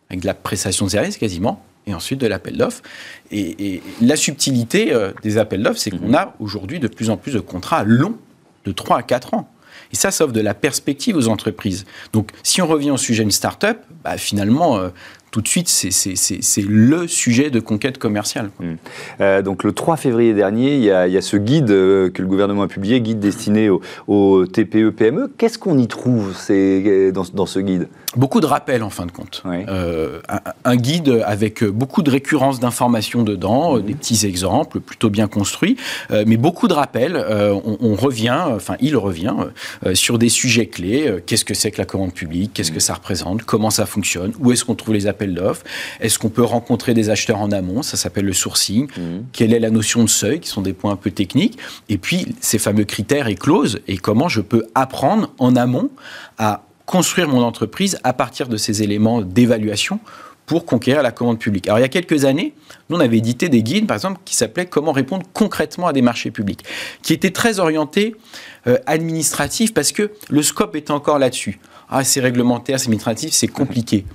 avec 0.09 0.21
de 0.21 0.27
la 0.27 0.33
prestation 0.33 0.85
de 0.85 0.91
service 0.91 1.17
quasiment 1.17 1.63
et 1.87 1.93
ensuite 1.93 2.19
de 2.19 2.27
l'appel 2.27 2.57
d'offres. 2.57 2.81
Et, 3.31 3.81
la 4.01 4.15
subtilité 4.15 4.93
euh, 4.93 5.11
des 5.23 5.37
appels 5.37 5.63
d'offres, 5.63 5.79
c'est 5.79 5.91
qu'on 5.91 6.07
mhm. 6.07 6.15
a 6.15 6.35
aujourd'hui 6.39 6.79
de 6.79 6.87
plus 6.87 7.09
en 7.09 7.17
plus 7.17 7.33
de 7.33 7.39
contrats 7.39 7.83
longs, 7.83 8.17
de 8.65 8.71
3 8.71 8.97
à 8.97 9.03
4 9.03 9.33
ans. 9.33 9.49
Et 9.91 9.95
ça, 9.95 10.11
ça 10.11 10.23
offre 10.23 10.33
de 10.33 10.41
la 10.41 10.53
perspective 10.53 11.15
aux 11.15 11.27
entreprises. 11.27 11.85
Donc, 12.13 12.31
si 12.43 12.61
on 12.61 12.67
revient 12.67 12.91
au 12.91 12.97
sujet 12.97 13.23
d'une 13.23 13.31
start-up, 13.31 13.77
bah, 14.03 14.17
finalement, 14.17 14.77
euh, 14.77 14.89
tout 15.35 15.41
de 15.41 15.49
suite, 15.49 15.67
c'est 15.67 16.61
le 16.61 17.07
sujet 17.07 17.49
de 17.49 17.59
conquête 17.59 17.97
commerciale. 17.97 18.51
Mmh. 18.61 18.73
Euh, 19.19 19.41
donc 19.41 19.65
le 19.65 19.73
3 19.73 19.97
février 19.97 20.33
dernier, 20.33 20.75
il 20.75 20.83
y 20.83 20.89
a, 20.91 21.21
ce 21.21 21.35
guide 21.35 21.71
euh, 21.71 22.09
que 22.09 22.21
le 22.21 22.27
gouvernement 22.29 22.61
a 22.61 22.67
publié, 22.69 23.01
guide 23.01 23.19
destiné 23.19 23.69
aux, 23.69 24.45
TPE-PME. 24.45 25.33
Qu'est-ce 25.37 25.59
qu'on 25.59 25.77
y 25.77 25.87
trouve 25.87 26.33
dans, 27.11 27.25
dans, 27.33 27.45
ce 27.45 27.59
guide? 27.59 27.89
Beaucoup 28.15 28.39
de 28.39 28.45
rappels 28.45 28.81
en 28.81 28.89
fin 28.89 29.05
de 29.05 29.11
compte. 29.11 29.43
Euh, 29.45 30.21
un, 30.63 30.75
guide 30.77 31.21
avec 31.25 31.65
beaucoup 31.65 32.01
de 32.01 32.11
récurrences 32.11 32.61
d'informations 32.61 33.23
dedans, 33.23 33.75
mmh. 33.75 33.81
des 33.81 33.93
petits 33.93 34.25
exemples 34.25 34.79
plutôt 34.79 35.09
bien 35.09 35.27
construits, 35.27 35.75
mais 36.11 36.37
beaucoup 36.37 36.69
de 36.69 36.73
rappels. 36.73 37.17
On, 37.65 37.95
revient, 37.95 38.39
enfin 38.47 38.77
il 38.79 38.95
revient 38.95 39.35
sur 39.95 40.17
des 40.17 40.29
sujets 40.29 40.67
clés. 40.67 41.17
Qu'est-ce 41.25 41.43
que 41.43 41.53
c'est 41.53 41.71
que 41.71 41.77
la 41.77 41.85
commande 41.85 42.13
publique? 42.13 42.51
Qu'est-ce 42.53 42.71
mmh. 42.71 42.75
que 42.75 42.79
ça 42.79 42.93
représente? 42.93 43.43
Comment 43.43 43.69
ça 43.69 43.85
fonctionne? 43.85 44.31
Où 44.39 44.53
est-ce 44.53 44.63
qu'on 44.63 44.75
trouve 44.75 44.93
les 44.93 45.07
appels 45.07 45.24
d'offres 45.33 45.63
Est-ce 45.99 46.19
qu'on 46.19 46.29
peut 46.29 46.43
rencontrer 46.43 46.93
des 46.93 47.09
acheteurs 47.09 47.39
en 47.39 47.51
amont? 47.51 47.81
Ça 47.81 47.97
s'appelle 47.97 48.25
le 48.25 48.33
sourcing. 48.33 48.87
Mhm. 48.97 49.25
Quelle 49.31 49.53
est 49.53 49.59
la 49.59 49.71
notion 49.71 50.03
de 50.03 50.09
seuil, 50.09 50.39
qui 50.39 50.49
sont 50.49 50.61
des 50.61 50.73
points 50.73 50.91
un 50.91 50.97
peu 50.97 51.11
techniques? 51.11 51.57
Et 51.89 51.97
puis, 51.97 52.35
ces 52.41 52.59
fameux 52.59 52.83
critères 52.83 53.27
et 53.27 53.35
clauses, 53.35 53.79
et 53.87 53.97
comment 53.97 54.29
je 54.29 54.41
peux 54.41 54.65
apprendre 54.75 55.31
en 55.39 55.55
amont 55.55 55.89
à 56.37 56.63
construire 56.85 57.27
mon 57.27 57.41
entreprise 57.41 57.97
à 58.03 58.13
partir 58.13 58.47
de 58.47 58.57
ces 58.57 58.83
éléments 58.83 59.21
d'évaluation 59.21 59.99
pour 60.45 60.65
conquérir 60.65 61.01
la 61.01 61.11
commande 61.11 61.39
publique. 61.39 61.67
Alors 61.67 61.79
il 61.79 61.81
y 61.81 61.85
a 61.85 61.89
quelques 61.89 62.25
années, 62.25 62.53
nous 62.89 62.97
on 62.97 62.99
avait 62.99 63.17
édité 63.17 63.49
des 63.49 63.63
guides, 63.63 63.87
par 63.87 63.95
exemple, 63.95 64.19
qui 64.25 64.35
s'appelaient 64.35 64.67
Comment 64.67 64.91
répondre 64.91 65.25
concrètement 65.33 65.87
à 65.87 65.93
des 65.93 66.01
marchés 66.01 66.31
publics, 66.31 66.63
qui 67.01 67.13
étaient 67.13 67.31
très 67.31 67.59
orientés 67.59 68.15
euh, 68.67 68.77
administratifs 68.85 69.73
parce 69.73 69.91
que 69.91 70.11
le 70.29 70.43
scope 70.43 70.75
était 70.75 70.91
encore 70.91 71.19
là-dessus. 71.19 71.59
Ah, 71.89 72.03
c'est 72.03 72.19
réglementaire, 72.19 72.79
c'est 72.79 72.85
administratif, 72.85 73.33
c'est 73.33 73.47
compliqué. 73.47 74.05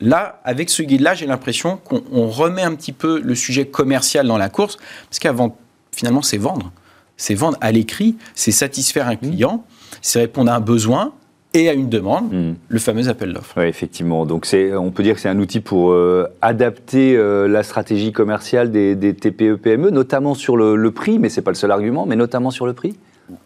Là, 0.00 0.40
avec 0.44 0.70
ce 0.70 0.82
guide-là, 0.82 1.14
j'ai 1.14 1.26
l'impression 1.26 1.76
qu'on 1.76 2.28
remet 2.28 2.62
un 2.62 2.74
petit 2.74 2.92
peu 2.92 3.20
le 3.20 3.34
sujet 3.34 3.66
commercial 3.66 4.26
dans 4.26 4.38
la 4.38 4.48
course, 4.48 4.76
parce 5.08 5.18
qu'avant, 5.18 5.56
finalement, 5.92 6.22
c'est 6.22 6.38
vendre. 6.38 6.72
C'est 7.16 7.34
vendre 7.34 7.58
à 7.60 7.72
l'écrit, 7.72 8.16
c'est 8.34 8.52
satisfaire 8.52 9.08
un 9.08 9.14
mmh. 9.14 9.18
client, 9.18 9.64
c'est 10.02 10.20
répondre 10.20 10.52
à 10.52 10.56
un 10.56 10.60
besoin, 10.60 11.12
et 11.54 11.68
à 11.68 11.72
une 11.72 11.88
demande, 11.88 12.32
mmh. 12.32 12.54
le 12.68 12.78
fameux 12.78 13.08
appel 13.08 13.32
d'offres. 13.32 13.54
Oui, 13.56 13.64
effectivement. 13.64 14.26
Donc, 14.26 14.46
on 14.52 14.90
peut 14.90 15.02
dire 15.02 15.14
que 15.14 15.20
c'est 15.20 15.30
un 15.30 15.38
outil 15.38 15.60
pour 15.60 15.92
euh, 15.92 16.26
adapter 16.42 17.16
euh, 17.16 17.48
la 17.48 17.62
stratégie 17.62 18.12
commerciale 18.12 18.70
des, 18.70 19.14
TPE-PME, 19.14 19.90
notamment 19.90 20.34
sur 20.34 20.56
le, 20.56 20.90
prix, 20.90 21.18
mais 21.18 21.28
ce 21.30 21.40
n'est 21.40 21.44
pas 21.44 21.50
le 21.50 21.56
seul 21.56 21.70
argument, 21.70 22.06
mais 22.06 22.16
notamment 22.16 22.50
sur 22.50 22.66
le 22.66 22.74
prix? 22.74 22.96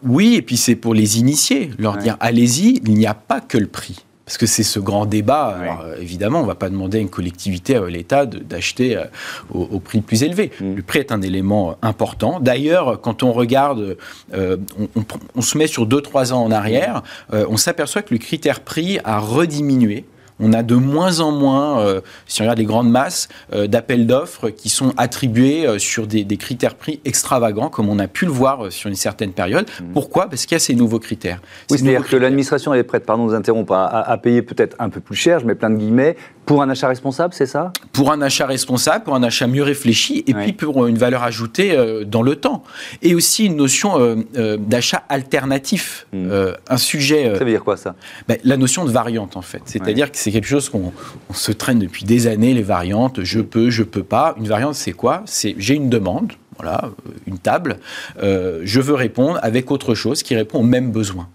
Oui, 0.03 0.35
et 0.35 0.41
puis 0.41 0.57
c'est 0.57 0.75
pour 0.75 0.93
les 0.93 1.19
initier, 1.19 1.71
leur 1.77 1.97
dire 1.97 2.15
allez-y, 2.19 2.81
il 2.85 2.93
n'y 2.93 3.07
a 3.07 3.13
pas 3.13 3.41
que 3.41 3.57
le 3.57 3.67
prix. 3.67 4.05
Parce 4.25 4.37
que 4.37 4.45
c'est 4.45 4.63
ce 4.63 4.79
grand 4.79 5.05
débat. 5.05 5.57
Euh, 5.83 5.97
évidemment, 5.99 6.39
on 6.39 6.43
ne 6.43 6.47
va 6.47 6.55
pas 6.55 6.69
demander 6.69 6.97
à 6.97 7.01
une 7.01 7.09
collectivité, 7.09 7.75
à 7.75 7.85
l'État, 7.87 8.25
d'acheter 8.25 8.95
euh, 8.95 9.03
au, 9.51 9.79
prix 9.79 9.97
le 9.97 10.03
plus 10.03 10.23
élevé. 10.23 10.51
Mm. 10.61 10.75
Le 10.75 10.81
prix 10.81 10.99
est 10.99 11.11
un 11.11 11.21
élément 11.21 11.71
euh, 11.71 11.73
important. 11.81 12.39
D'ailleurs, 12.39 13.01
quand 13.01 13.23
on 13.23 13.33
regarde, 13.33 13.97
on, 14.33 15.41
se 15.41 15.57
met 15.57 15.67
sur 15.67 15.87
2-3 15.87 16.31
ans 16.31 16.43
en 16.43 16.51
arrière, 16.51 17.03
on 17.31 17.57
s'aperçoit 17.57 18.01
que 18.01 18.13
le 18.13 18.17
critère 18.19 18.61
prix 18.61 18.99
a 19.03 19.19
rediminué 19.19 20.05
on 20.39 20.53
a 20.53 20.63
de 20.63 20.75
moins 20.75 21.19
en 21.19 21.31
moins, 21.31 21.79
euh, 21.79 22.01
si 22.27 22.41
on 22.41 22.45
regarde 22.45 22.59
les 22.59 22.65
grandes 22.65 22.89
masses, 22.89 23.29
euh, 23.53 23.67
d'appels 23.67 24.07
d'offres 24.07 24.49
qui 24.49 24.69
sont 24.69 24.93
attribués 24.97 25.67
euh, 25.67 25.79
sur 25.79 26.07
des, 26.07 26.25
critères 26.37 26.75
prix 26.75 26.99
extravagants, 27.05 27.69
comme 27.69 27.89
on 27.89 27.99
a 27.99 28.07
pu 28.07 28.25
le 28.25 28.31
voir 28.31 28.71
sur 28.71 28.89
une 28.89 28.95
certaine 28.95 29.31
période. 29.31 29.65
Mmh. 29.67 29.93
Pourquoi? 29.93 30.29
Parce 30.29 30.45
qu'il 30.45 30.55
y 30.55 30.57
a 30.57 30.59
ces 30.59 30.75
nouveaux 30.75 30.99
critères. 30.99 31.41
Oui, 31.69 31.77
c'est-à-dire 31.77 32.07
que 32.07 32.15
l'administration 32.15 32.73
est 32.73 32.83
prête, 32.83 33.05
pardon 33.05 33.25
de 33.25 33.29
vous 33.29 33.35
interrompre, 33.35 33.73
à, 33.73 34.17
payer 34.17 34.41
peut-être 34.41 34.75
un 34.79 34.89
peu 34.89 34.99
plus 34.99 35.15
cher, 35.15 35.39
je 35.39 35.45
mets 35.45 35.55
plein 35.55 35.69
de 35.69 35.77
guillemets, 35.77 36.15
pour 36.45 36.61
un 36.61 36.69
achat 36.69 36.87
responsable, 36.87 37.33
c'est 37.33 37.45
ça? 37.45 37.71
Pour 37.91 38.11
un 38.11 38.21
achat 38.21 38.45
responsable, 38.45 39.03
pour 39.03 39.15
un 39.15 39.23
achat 39.23 39.47
mieux 39.47 39.63
réfléchi, 39.63 40.23
et 40.27 40.33
puis 40.33 40.53
pour 40.53 40.87
une 40.87 40.97
valeur 40.97 41.23
ajoutée 41.23 41.75
dans 42.05 42.21
le 42.21 42.35
temps. 42.35 42.63
Et 43.01 43.15
aussi 43.15 43.45
une 43.45 43.55
notion 43.55 44.17
d'achat 44.59 45.03
alternatif. 45.09 46.07
Mmh. 46.11 46.31
un 46.69 46.77
sujet... 46.77 47.33
ça 47.37 47.43
veut 47.43 47.51
dire 47.51 47.63
quoi 47.63 47.77
ça? 47.77 47.95
ben, 48.27 48.37
La 48.43 48.57
notion 48.57 48.85
de 48.85 48.91
variante, 48.91 49.37
en 49.37 49.41
fait. 49.41 49.61
C'est-à-dire 49.65 50.11
que 50.11 50.17
c'est 50.17 50.31
quelque 50.31 50.47
chose 50.47 50.69
qu'on 50.69 50.91
se 51.33 51.51
traîne 51.51 51.79
depuis 51.79 52.05
des 52.05 52.27
années, 52.27 52.53
les 52.53 52.61
variantes, 52.61 53.23
je 53.23 53.39
peux, 53.39 53.69
je 53.69 53.83
peux 53.83 54.03
pas. 54.03 54.35
Une 54.37 54.47
variante, 54.47 54.75
c'est 54.75 54.91
quoi? 54.91 55.23
C'est 55.25 55.55
j'ai 55.57 55.75
une 55.75 55.89
demande, 55.89 56.33
voilà, 56.57 56.81
euh, 56.85 57.11
une 57.27 57.39
table, 57.39 57.79
euh, 58.21 58.61
je 58.63 58.81
veux 58.81 58.93
répondre 58.93 59.39
avec 59.41 59.71
autre 59.71 59.95
chose 59.95 60.23
qui 60.23 60.35
répond 60.35 60.59
aux 60.59 60.63
mêmes 60.63 60.91
besoins. 60.91 61.27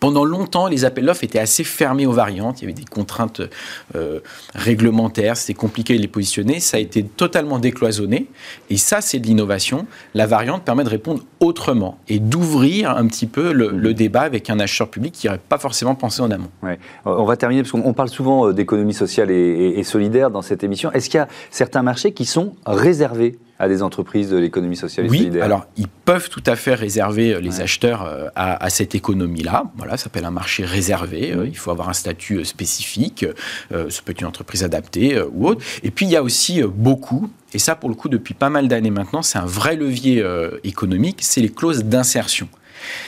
Pendant 0.00 0.24
longtemps, 0.24 0.66
les 0.66 0.84
appels 0.84 1.06
d'offres 1.06 1.22
étaient 1.22 1.38
assez 1.38 1.62
fermés 1.62 2.06
aux 2.06 2.12
variantes. 2.12 2.60
Il 2.60 2.62
y 2.62 2.66
avait 2.66 2.72
des 2.72 2.84
contraintes 2.84 3.40
euh, 3.94 4.18
réglementaires, 4.54 5.36
c'était 5.36 5.54
compliqué 5.54 5.96
de 5.96 6.02
les 6.02 6.08
positionner. 6.08 6.58
Ça 6.58 6.76
a 6.76 6.80
été 6.80 7.04
totalement 7.04 7.58
décloisonné. 7.58 8.26
Et 8.68 8.78
ça, 8.78 9.00
c'est 9.00 9.20
de 9.20 9.26
l'innovation. 9.26 9.86
La 10.14 10.26
variante 10.26 10.64
permet 10.64 10.82
de 10.82 10.88
répondre 10.88 11.22
autrement 11.38 11.98
et 12.08 12.18
d'ouvrir 12.18 12.90
un 12.90 13.06
petit 13.06 13.26
peu 13.26 13.52
le, 13.52 13.70
mmh. 13.70 13.92
débat 13.92 14.22
avec 14.22 14.50
un 14.50 14.58
acheteur 14.58 14.88
public 14.88 15.14
qui 15.14 15.28
n'aurait 15.28 15.38
pas 15.38 15.58
forcément 15.58 15.94
pensé 15.94 16.20
en 16.20 16.30
amont. 16.30 16.50
On 17.04 17.24
va 17.24 17.36
terminer 17.36 17.62
parce 17.62 17.72
qu'on 17.72 17.92
parle 17.92 18.08
souvent 18.08 18.48
euh, 18.48 18.52
d'économie 18.52 18.94
sociale 18.94 19.30
et 19.30 19.82
solidaire 19.84 20.30
dans 20.30 20.42
cette 20.42 20.64
émission. 20.64 20.90
Est-ce 20.92 21.08
qu'il 21.08 21.18
y 21.18 21.22
a 21.22 21.28
certains 21.50 21.82
marchés 21.82 22.12
qui 22.12 22.24
sont 22.24 22.54
réservés 22.66 23.38
à 23.58 23.68
des 23.68 23.82
entreprises 23.82 24.30
de 24.30 24.36
l'économie 24.36 24.76
sociale 24.76 25.06
et 25.06 25.08
oui, 25.08 25.18
solidaire 25.18 25.44
alors 25.44 25.66
ils 25.76 25.88
peuvent 25.88 26.28
tout 26.28 26.42
à 26.46 26.56
fait 26.56 26.74
réserver 26.74 27.40
les 27.40 27.60
acheteurs 27.60 28.30
à, 28.34 28.70
cette 28.70 28.94
économie-là. 28.94 29.64
Voilà, 29.76 29.96
ça 29.96 30.04
s'appelle 30.04 30.24
un 30.24 30.30
marché 30.30 30.64
réservé. 30.64 31.34
il 31.44 31.56
faut 31.56 31.70
avoir 31.70 31.88
un 31.88 31.94
statut 31.94 32.44
spécifique. 32.44 33.24
ce 33.70 34.02
peut 34.02 34.12
être 34.12 34.20
une 34.20 34.26
entreprise 34.26 34.62
adaptée 34.62 35.20
ou 35.32 35.48
autre. 35.48 35.64
Et 35.82 35.90
puis 35.90 36.06
il 36.06 36.12
y 36.12 36.16
a 36.16 36.22
aussi 36.22 36.62
beaucoup 36.62 37.30
et 37.54 37.58
ça, 37.58 37.74
pour 37.74 37.88
le 37.88 37.94
coup, 37.94 38.08
depuis 38.08 38.34
pas 38.34 38.50
mal 38.50 38.68
d'années 38.68 38.90
maintenant, 38.90 39.22
c'est 39.22 39.38
un 39.38 39.46
vrai 39.46 39.76
levier 39.76 40.24
économique, 40.62 41.18
c'est 41.22 41.40
les 41.40 41.48
clauses 41.48 41.84
d'insertion 41.84 42.48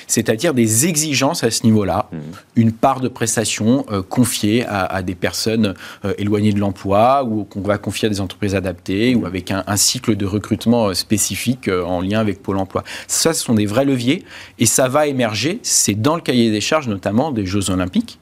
c'est-à-dire 0.07 0.55
des 0.55 0.87
exigences 0.87 1.45
à 1.45 1.51
ce 1.51 1.65
niveau-là, 1.65 2.09
mmh. 2.11 2.17
une 2.57 2.73
part 2.73 3.01
de 3.01 3.09
prestation 3.09 3.85
euh, 3.91 4.03
confiée 4.03 4.65
à, 4.67 5.03
des 5.03 5.15
personnes 5.15 5.75
euh, 6.05 6.13
éloignées 6.19 6.53
de 6.53 6.61
l'emploi 6.61 7.25
ou 7.25 7.45
qu'on 7.45 7.61
va 7.61 7.79
confier 7.79 8.07
à 8.07 8.09
des 8.09 8.21
entreprises 8.21 8.55
adaptées 8.55 9.15
ou 9.15 9.27
avec 9.27 9.51
un, 9.51 9.65
cycle 9.77 10.17
de 10.17 10.27
recrutement 10.27 10.89
euh, 10.89 10.95
spécifique 10.95 11.69
en 11.69 12.01
lien 12.01 12.21
avec 12.21 12.43
Pôle 12.43 12.59
Emploi. 12.59 12.85
Ça, 13.07 13.33
ce 13.33 13.45
sont 13.45 13.55
des 13.55 13.67
vrais 13.67 13.85
leviers 13.85 14.25
et 14.59 14.67
ça 14.67 14.89
va 14.89 15.07
émerger. 15.07 15.61
C'est 15.63 15.95
dans 15.95 16.17
le 16.17 16.21
cahier 16.21 16.51
des 16.51 16.61
charges, 16.61 16.89
notamment 16.89 17.31
des 17.31 17.47
Jeux 17.47 17.71
Olympiques. 17.71 18.19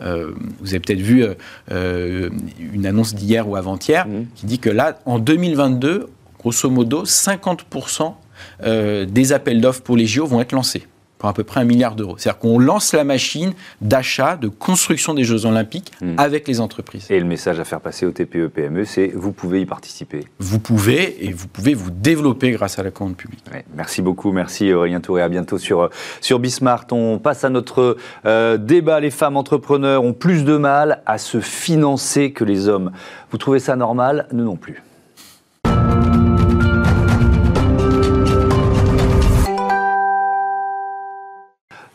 vous 0.00 0.68
avez 0.68 0.80
peut-être 0.80 1.00
vu 1.00 1.24
une 1.70 2.86
annonce 2.86 3.14
d'hier 3.14 3.48
ou 3.48 3.56
avant-hier 3.56 4.06
mmh. 4.06 4.26
qui 4.34 4.46
dit 4.46 4.58
que 4.58 4.70
là, 4.70 4.98
en 5.06 5.18
2022, 5.18 6.08
grosso 6.38 6.70
modo, 6.70 7.04
50% 7.04 8.14
des 8.62 9.32
appels 9.32 9.60
d'offres 9.60 9.82
pour 9.82 9.96
les 9.96 10.06
JO 10.06 10.26
vont 10.26 10.40
être 10.40 10.52
lancés 10.52 10.86
pour 11.18 11.28
à 11.28 11.34
peu 11.34 11.44
près 11.44 11.60
un 11.60 11.64
milliard 11.64 11.96
d'euros. 11.96 12.14
C'est-à-dire 12.16 12.38
qu'on 12.38 12.58
lance 12.58 12.94
la 12.94 13.04
machine 13.04 13.52
d'achat, 13.80 14.36
de 14.36 14.48
construction 14.48 15.14
des 15.14 15.24
Jeux 15.24 15.44
Olympiques 15.46 15.92
hmm. 16.00 16.14
avec 16.16 16.48
les 16.48 16.60
entreprises. 16.60 17.06
Et 17.10 17.18
le 17.18 17.26
message 17.26 17.58
à 17.60 17.64
faire 17.64 17.80
passer 17.80 18.06
au 18.06 18.12
TPE-PME, 18.12 18.84
c'est 18.84 19.08
vous 19.08 19.32
pouvez 19.32 19.60
y 19.60 19.66
participer. 19.66 20.24
Vous 20.38 20.60
pouvez, 20.60 21.26
et 21.26 21.32
vous 21.32 21.48
pouvez 21.48 21.74
vous 21.74 21.90
développer 21.90 22.52
grâce 22.52 22.78
à 22.78 22.82
la 22.82 22.90
commande 22.90 23.16
publique. 23.16 23.44
merci 23.74 24.00
beaucoup, 24.00 24.32
merci 24.32 24.72
Aurélien 24.72 25.00
Touré, 25.00 25.22
à 25.22 25.28
bientôt 25.28 25.58
sur, 25.58 25.90
sur 26.20 26.38
Bismart. 26.38 26.86
On 26.92 27.18
passe 27.18 27.44
à 27.44 27.50
notre 27.50 27.96
euh, 28.24 28.56
débat. 28.56 29.00
Les 29.00 29.10
femmes 29.10 29.36
entrepreneurs 29.36 30.04
ont 30.04 30.12
plus 30.12 30.44
de 30.44 30.56
mal 30.56 31.02
à 31.06 31.18
se 31.18 31.40
financer 31.40 32.32
que 32.32 32.44
les 32.44 32.68
hommes. 32.68 32.92
Vous 33.30 33.38
trouvez 33.38 33.58
ça 33.58 33.76
normal? 33.76 34.28
Nous 34.32 34.44
non 34.44 34.56
plus. 34.56 34.82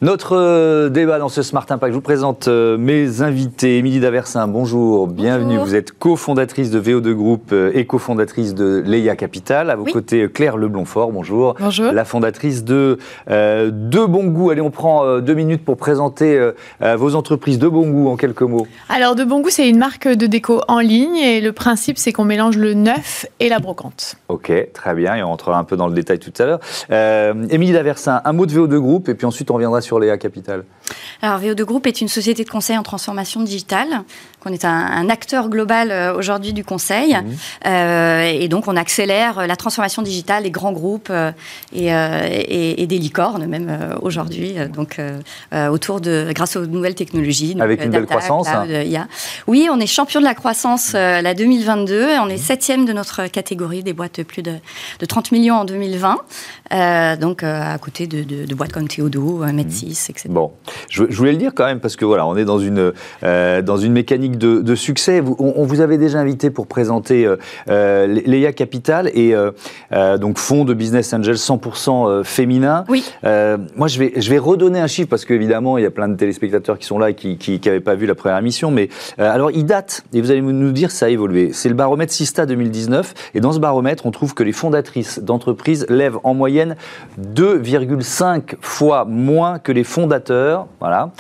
Notre 0.04 0.36
euh, 0.36 0.90
débat 0.90 1.18
dans 1.18 1.30
ce 1.30 1.42
Smart 1.42 1.66
Impact, 1.70 1.94
je 1.94 1.96
vous 1.96 2.02
présente 2.02 2.50
euh, 2.50 2.78
mes 2.78 3.22
invités. 3.22 3.78
Émilie 3.78 4.02
Daversin, 4.02 4.50
bonjour, 4.50 5.08
bienvenue. 5.08 5.56
Vous 5.56 5.76
êtes 5.76 5.94
cofondatrice 5.94 6.72
de 6.72 6.82
VO2 6.82 7.14
Group 7.14 7.52
euh, 7.54 7.72
et 7.74 7.86
cofondatrice 7.86 8.54
de 8.54 8.84
Leia 8.86 9.16
Capital. 9.16 9.70
À 9.70 9.78
vos 9.78 9.86
côtés, 9.86 10.28
Claire 10.30 10.58
Leblonfort, 10.58 11.14
bonjour. 11.14 11.56
Bonjour. 11.58 11.94
La 11.94 12.04
fondatrice 12.04 12.66
de 12.66 12.98
De 13.30 14.06
Bon 14.06 14.26
Goût. 14.26 14.50
Allez, 14.50 14.60
on 14.60 14.72
prend 14.72 15.20
deux 15.20 15.36
minutes 15.36 15.64
pour 15.64 15.78
présenter 15.78 16.52
vos 16.82 17.16
entreprises 17.16 17.58
De 17.58 17.70
Bon 17.70 17.90
Goût 17.90 18.10
en 18.10 18.18
quelques 18.18 18.42
mots. 18.42 18.68
Alors, 18.90 19.16
De 19.16 19.24
Bon 19.24 19.40
Goût, 19.40 19.52
c'est 19.52 19.70
une 19.70 19.78
marque 19.78 20.10
de 20.10 20.28
déco 20.28 20.60
en 20.68 20.80
ligne 20.80 21.16
et 21.16 21.40
le 21.40 21.54
principe, 21.54 21.98
c'est 21.98 22.12
qu'on 22.12 22.26
mélange 22.26 22.58
le 22.58 22.74
neuf 22.74 23.26
et 23.40 23.48
la 23.48 23.60
brocante. 23.60 24.16
Ok, 24.28 24.52
très 24.74 24.96
bien. 24.96 25.16
Et 25.16 25.24
on 25.24 25.28
rentrera 25.28 25.58
un 25.58 25.64
peu 25.64 25.78
dans 25.78 25.88
le 25.88 25.94
détail 25.94 26.20
tout 26.20 26.34
à 26.40 26.46
l'heure. 26.46 26.60
Émilie 27.50 27.72
Daversin, 27.72 28.22
un 28.26 28.34
mot 28.34 28.46
de 28.46 28.52
VO2 28.52 28.80
Group 28.80 29.08
et 29.08 29.16
puis 29.16 29.26
ensuite 29.26 29.50
on 29.50 29.54
reviendra 29.54 29.80
sur 29.80 29.93
Léa 30.00 30.18
Capital 30.18 30.64
Alors, 31.22 31.40
VO2 31.40 31.64
Group 31.64 31.88
est 31.88 32.02
une 32.02 32.08
société 32.08 32.44
de 32.44 32.50
conseil 32.50 32.78
en 32.78 32.84
transformation 32.84 33.42
digitale. 33.42 34.04
On 34.46 34.52
est 34.52 34.66
un, 34.66 35.10
acteur 35.10 35.50
global 35.50 35.92
euh, 35.92 36.16
aujourd'hui 36.16 36.54
du 36.54 36.64
conseil. 36.64 37.14
Mhm. 37.14 37.36
Euh, 37.68 38.24
et 38.24 38.48
donc, 38.48 38.68
on 38.68 38.76
accélère 38.76 39.48
la 39.48 39.56
transformation 39.56 40.02
digitale 40.02 40.44
des 40.44 40.52
grands 40.52 40.72
groupes 40.72 41.10
euh, 41.12 41.32
et, 41.72 42.88
des 42.88 42.98
licornes, 42.98 43.46
même 43.46 43.96
aujourd'hui. 44.02 44.56
Donc, 44.74 45.00
autour 45.54 46.02
de, 46.02 46.32
grâce 46.34 46.56
aux 46.56 46.66
nouvelles 46.66 46.96
technologies. 46.96 47.56
Avec 47.60 47.84
une 47.84 47.92
belle 47.92 48.06
croissance. 48.06 48.48
Hein. 48.48 48.66
Oui, 49.48 49.68
on 49.72 49.80
est 49.80 49.88
champion 49.88 50.20
de 50.20 50.26
la 50.26 50.36
croissance 50.36 50.94
la 50.94 51.34
2022. 51.34 52.18
On 52.22 52.30
est 52.30 52.34
mhm. 52.34 52.38
septième 52.38 52.86
de 52.86 52.94
notre 52.94 53.28
catégorie 53.28 53.84
des 53.84 53.94
boîtes 53.94 54.18
de 54.20 54.24
plus 54.24 54.42
de, 54.42 54.60
30 55.08 55.32
millions 55.32 55.56
en 55.56 55.66
2020. 55.66 57.18
donc, 57.20 57.44
à 57.44 57.78
côté 57.78 58.08
de, 58.08 58.54
boîtes 58.56 58.74
comme 58.74 58.88
Théodo, 58.88 59.44
Med6, 59.84 60.10
etc. 60.12 60.30
Bon, 60.30 60.52
je, 60.90 61.04
voulais 61.04 61.32
le 61.32 61.38
dire 61.38 61.54
quand 61.56 61.66
même 61.66 61.80
parce 61.80 61.96
que 61.96 62.06
voilà, 62.06 62.26
on 62.26 62.36
est 62.36 62.46
dans 62.46 62.60
une, 62.60 62.94
dans 63.22 63.78
une 63.78 63.94
mécanique 63.94 64.38
de, 64.38 64.76
succès. 64.76 65.22
on, 65.40 65.64
vous 65.66 65.82
avait 65.82 65.98
déjà 65.98 66.20
invité 66.20 66.50
pour 66.50 66.68
présenter 66.68 67.26
euh, 67.26 67.38
euh 67.70 68.08
Leia 68.08 68.54
Capital 68.54 69.10
et 69.14 69.34
euh, 69.34 69.52
euh, 69.92 70.18
donc 70.18 70.38
fonds 70.38 70.66
de 70.66 70.74
business 70.74 71.14
angel 71.14 71.36
100% 71.36 72.24
féminin. 72.24 72.86
Oui. 72.90 73.04
moi, 73.76 73.88
je 73.88 74.00
vais, 74.00 74.14
je 74.16 74.30
vais 74.30 74.38
redonner 74.38 74.80
un 74.80 74.88
chiffre 74.88 75.10
parce 75.10 75.26
qu'évidemment, 75.26 75.78
il 75.78 75.84
y 75.84 75.88
a 75.88 75.92
plein 75.92 76.08
de 76.08 76.16
téléspectateurs 76.16 76.78
qui 76.78 76.86
sont 76.86 77.00
là 77.00 77.10
et 77.10 77.16
qui 77.16 77.62
n'avaient 77.66 77.80
pas 77.80 77.96
vu 77.96 78.06
la 78.06 78.16
première 78.16 78.38
émission. 78.38 78.72
Mais 78.72 78.90
alors, 79.18 79.52
il 79.52 79.66
date 79.66 80.04
et 80.14 80.22
vous 80.22 80.32
allez 80.32 80.42
nous 80.42 80.72
dire 80.72 80.92
ça 80.92 81.08
a 81.08 81.10
évolué. 81.10 81.52
C'est 81.54 81.70
le 81.70 81.76
baromètre 81.76 82.14
Sista 82.14 82.46
2019 82.46 83.14
et 83.36 83.40
dans 83.40 83.52
ce 83.52 83.60
baromètre, 83.60 84.06
on 84.06 84.12
trouve 84.12 84.34
que 84.34 84.44
les 84.44 84.52
fondatrices 84.52 85.20
d'entreprises 85.20 85.86
lèvent 85.90 86.20
en 86.24 86.34
moyenne 86.34 86.76
2,5 87.36 88.56
fois 88.62 89.06
moins 89.06 89.60
que 89.64 89.72
les 89.72 89.84
fondateurs, 89.84 90.68
voilà, 90.80 91.12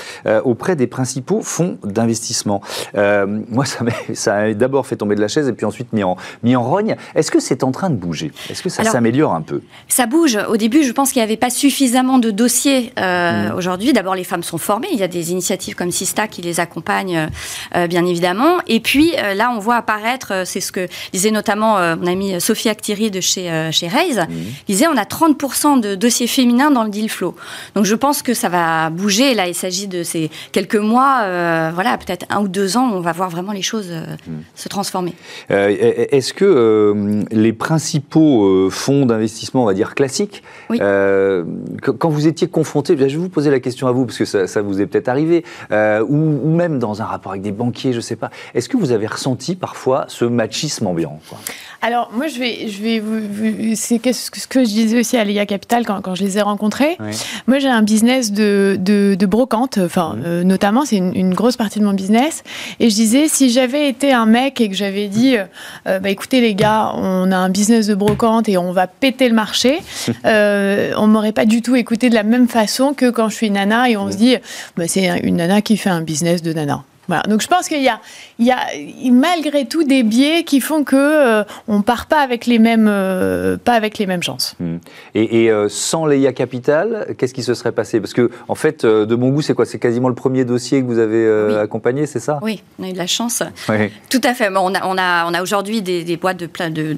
auprès 0.43 0.75
des 0.75 0.87
principaux 0.87 1.41
fonds 1.41 1.77
d'investissement. 1.83 2.61
Euh, 2.95 3.25
moi, 3.49 3.65
ça 4.13 4.33
m'a 4.33 4.53
d'abord 4.53 4.87
fait 4.87 4.95
tomber 4.95 5.15
de 5.15 5.21
la 5.21 5.27
chaise 5.27 5.47
et 5.47 5.53
puis 5.53 5.65
ensuite 5.65 5.93
mis 5.93 6.03
en, 6.03 6.17
mis 6.43 6.55
en 6.55 6.63
rogne. 6.63 6.95
Est-ce 7.15 7.31
que 7.31 7.39
c'est 7.39 7.63
en 7.63 7.71
train 7.71 7.89
de 7.89 7.95
bouger? 7.95 8.31
Est-ce 8.49 8.63
que 8.63 8.69
ça 8.69 8.83
s'améliore 8.83 9.33
un 9.33 9.41
peu? 9.41 9.61
Ça 9.87 10.05
bouge. 10.05 10.37
Au 10.49 10.57
début, 10.57 10.83
je 10.83 10.91
pense 10.91 11.11
qu'il 11.11 11.19
n'y 11.19 11.25
avait 11.25 11.37
pas 11.37 11.49
suffisamment 11.49 12.19
de 12.19 12.31
dossiers 12.31 12.93
euh, 12.99 13.49
mmh. 13.49 13.55
aujourd'hui. 13.55 13.93
D'abord, 13.93 14.15
les 14.15 14.23
femmes 14.23 14.43
sont 14.43 14.57
formées. 14.57 14.89
Il 14.91 14.99
y 14.99 15.03
a 15.03 15.07
des 15.07 15.31
initiatives 15.31 15.75
comme 15.75 15.91
Sista 15.91 16.27
qui 16.27 16.41
les 16.41 16.59
accompagnent, 16.59 17.29
euh, 17.75 17.87
bien 17.87 18.05
évidemment. 18.05 18.57
Et 18.67 18.79
puis, 18.79 19.13
là, 19.35 19.51
on 19.55 19.59
voit 19.59 19.75
apparaître, 19.75 20.43
c'est 20.45 20.61
ce 20.61 20.71
que 20.71 20.87
disait 21.11 21.31
notamment 21.31 21.95
mon 21.95 22.07
amie 22.07 22.39
Sophie 22.39 22.69
Actiri 22.69 23.11
de 23.11 23.21
chez, 23.21 23.69
chez 23.71 23.87
Raise, 23.87 24.19
mmh. 24.19 24.33
disait 24.67 24.87
on 24.87 24.97
a 24.97 25.03
30% 25.03 25.79
de 25.79 25.95
dossiers 25.95 26.27
féminins 26.27 26.71
dans 26.71 26.83
le 26.83 26.89
deal 26.89 27.09
flow. 27.09 27.35
Donc, 27.75 27.85
je 27.85 27.95
pense 27.95 28.21
que 28.21 28.32
ça 28.33 28.49
va 28.49 28.89
bouger. 28.89 29.33
Là, 29.33 29.47
il 29.47 29.55
s'agit 29.55 29.87
de 29.87 30.03
ces 30.03 30.29
quelques 30.51 30.75
mois, 30.75 31.21
voilà, 31.71 31.97
peut-être 31.97 32.25
un 32.29 32.41
ou 32.41 32.47
deux 32.47 32.77
ans 32.77 32.83
on 32.91 32.99
va 32.99 33.11
voir 33.11 33.29
vraiment 33.29 33.51
les 33.51 33.61
choses 33.61 33.87
euh, 33.89 34.15
hmm. 34.27 34.41
se 34.55 34.69
transformer. 34.69 35.13
Euh, 35.51 36.07
est-ce 36.11 36.33
que 36.33 36.45
euh, 36.45 37.23
les 37.31 37.53
principaux 37.53 38.69
fonds 38.69 39.05
d'investissement, 39.05 39.63
on 39.63 39.65
va 39.65 39.73
dire 39.73 39.95
classiques, 39.95 40.43
quand 40.69 42.09
vous 42.09 42.27
étiez 42.27 42.47
confronté, 42.47 42.95
je 42.97 43.03
vais 43.03 43.15
vous 43.15 43.29
poser 43.29 43.51
la 43.51 43.59
question 43.59 43.87
à 43.87 43.91
vous, 43.91 44.05
parce 44.05 44.17
que 44.17 44.25
ça, 44.25 44.61
vous 44.61 44.81
est 44.81 44.85
peut-être 44.85 45.09
arrivé, 45.09 45.43
ou, 45.71 46.49
même 46.49 46.79
dans 46.79 47.01
un 47.01 47.05
rapport 47.05 47.31
avec 47.31 47.41
des 47.41 47.51
banquiers, 47.51 47.91
je 47.91 47.97
ne 47.97 48.01
sais 48.01 48.15
pas, 48.15 48.29
est-ce 48.53 48.69
que 48.69 48.77
vous 48.77 48.91
avez 48.91 49.07
ressenti 49.07 49.55
parfois 49.55 50.05
ce 50.07 50.25
machisme 50.25 50.87
ambiant 50.87 51.19
Alors, 51.81 52.11
moi, 52.13 52.27
je 52.27 52.39
vais, 52.39 52.67
je 52.67 52.81
vais 52.81 52.99
vous, 52.99 53.75
c'est 53.75 53.99
ce 54.13 54.47
que 54.47 54.63
je 54.63 54.69
disais 54.69 54.99
aussi 54.99 55.17
à 55.17 55.23
l'IA 55.23 55.45
Capital 55.45 55.85
quand, 55.85 56.01
quand, 56.01 56.15
je 56.15 56.23
les 56.23 56.37
ai 56.37 56.41
rencontrés. 56.41 56.97
Moi, 57.47 57.59
j'ai 57.59 57.69
un 57.69 57.83
business 57.83 58.22
de, 58.31 58.77
de, 58.79 59.25
brocante, 59.25 59.77
enfin, 59.77 60.15
mmh. 60.15 60.41
notamment, 60.41 60.85
c'est 60.85 60.97
une, 60.97 61.15
une, 61.15 61.33
grosse 61.33 61.57
partie 61.57 61.79
de 61.79 61.85
mon 61.85 61.93
business. 61.93 62.43
Et 62.79 62.89
je 62.89 62.95
disais, 62.95 63.27
si 63.27 63.49
j'avais 63.49 63.89
été 63.89 64.13
un 64.13 64.25
mec 64.25 64.61
et 64.61 64.69
que 64.69 64.75
j'avais 64.75 65.07
dit, 65.07 65.37
euh, 65.87 65.99
bah, 65.99 66.09
écoutez 66.09 66.41
les 66.41 66.55
gars, 66.55 66.91
on 66.95 67.31
a 67.31 67.37
un 67.37 67.49
business 67.49 67.87
de 67.87 67.95
brocante 67.95 68.49
et 68.49 68.57
on 68.57 68.71
va 68.71 68.87
péter 68.87 69.27
le 69.27 69.35
marché, 69.35 69.79
euh, 70.25 70.93
on 70.97 71.07
m'aurait 71.07 71.31
pas 71.31 71.45
du 71.45 71.61
tout 71.61 71.75
écouté 71.75 72.09
de 72.09 72.15
la 72.15 72.23
même 72.23 72.47
façon 72.47 72.93
que 72.93 73.09
quand 73.09 73.29
je 73.29 73.35
suis 73.35 73.49
nana 73.49 73.89
et 73.89 73.97
on 73.97 74.11
se 74.11 74.17
dit, 74.17 74.35
bah, 74.77 74.87
c'est 74.87 75.07
une 75.23 75.37
nana 75.37 75.61
qui 75.61 75.77
fait 75.77 75.89
un 75.89 76.01
business 76.01 76.41
de 76.41 76.53
nana. 76.53 76.83
Voilà. 77.07 77.23
Donc 77.23 77.41
je 77.41 77.47
pense 77.47 77.67
qu'il 77.67 77.81
y 77.81 77.89
a, 77.89 77.99
il 78.39 78.45
y 78.45 78.51
a 78.51 78.59
malgré 79.11 79.65
tout 79.65 79.83
des 79.83 80.03
biais 80.03 80.43
qui 80.43 80.61
font 80.61 80.83
que 80.83 80.95
euh, 80.95 81.43
on 81.67 81.81
part 81.81 82.05
pas 82.05 82.21
avec 82.21 82.45
les 82.45 82.59
mêmes, 82.59 82.87
euh, 82.87 83.57
pas 83.57 83.73
avec 83.73 83.97
les 83.97 84.05
mêmes 84.05 84.23
chances. 84.23 84.55
Hmm. 84.59 84.77
Et, 85.13 85.51
euh, 85.51 85.67
sans 85.69 86.05
Leia 86.05 86.31
Capital, 86.31 87.13
qu'est-ce 87.17 87.33
qui 87.33 87.43
se 87.43 87.53
serait 87.53 87.71
passé? 87.71 87.99
Parce 87.99 88.13
que 88.13 88.31
en 88.47 88.55
fait, 88.55 88.85
de 88.85 89.15
bon 89.15 89.29
goût, 89.29 89.41
c'est 89.41 89.53
quoi? 89.53 89.65
C'est 89.65 89.79
quasiment 89.79 90.09
le 90.09 90.15
premier 90.15 90.45
dossier 90.45 90.81
que 90.81 90.85
vous 90.85 90.99
avez 90.99 91.57
accompagné, 91.59 92.05
c'est 92.05 92.19
ça? 92.19 92.39
Oui, 92.41 92.63
on 92.79 92.83
a 92.83 92.89
eu 92.89 92.93
de 92.93 92.97
la 92.97 93.07
chance. 93.07 93.43
Tout 94.09 94.21
à 94.23 94.33
fait. 94.33 94.49
on 94.49 94.73
a, 94.73 94.85
on 94.85 94.97
a, 94.97 95.25
on 95.27 95.33
a 95.33 95.41
aujourd'hui 95.41 95.81
des, 95.81 96.17
boîtes 96.17 96.37
de, 96.37 96.47
plein 96.47 96.69
de, 96.69 96.95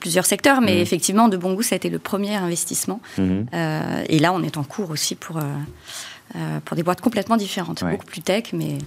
plusieurs 0.00 0.26
secteurs, 0.26 0.60
mais 0.60 0.76
hmm. 0.76 0.82
effectivement, 0.82 1.28
de 1.28 1.36
bon 1.36 1.54
goût, 1.54 1.62
ça 1.62 1.74
a 1.74 1.76
été 1.76 1.90
le 1.90 1.98
premier 1.98 2.36
investissement. 2.36 3.00
Hmm. 3.16 3.44
et 4.08 4.18
là, 4.18 4.32
on 4.32 4.42
est 4.42 4.56
en 4.56 4.64
cours 4.64 4.90
aussi 4.90 5.14
pour. 5.14 5.38
pour 6.64 6.76
des 6.76 6.82
boîtes 6.82 7.00
complètement 7.00 7.36
différentes, 7.36 7.82
beaucoup 7.82 8.06
plus 8.06 8.22
tech, 8.22 8.52
mais 8.52 8.78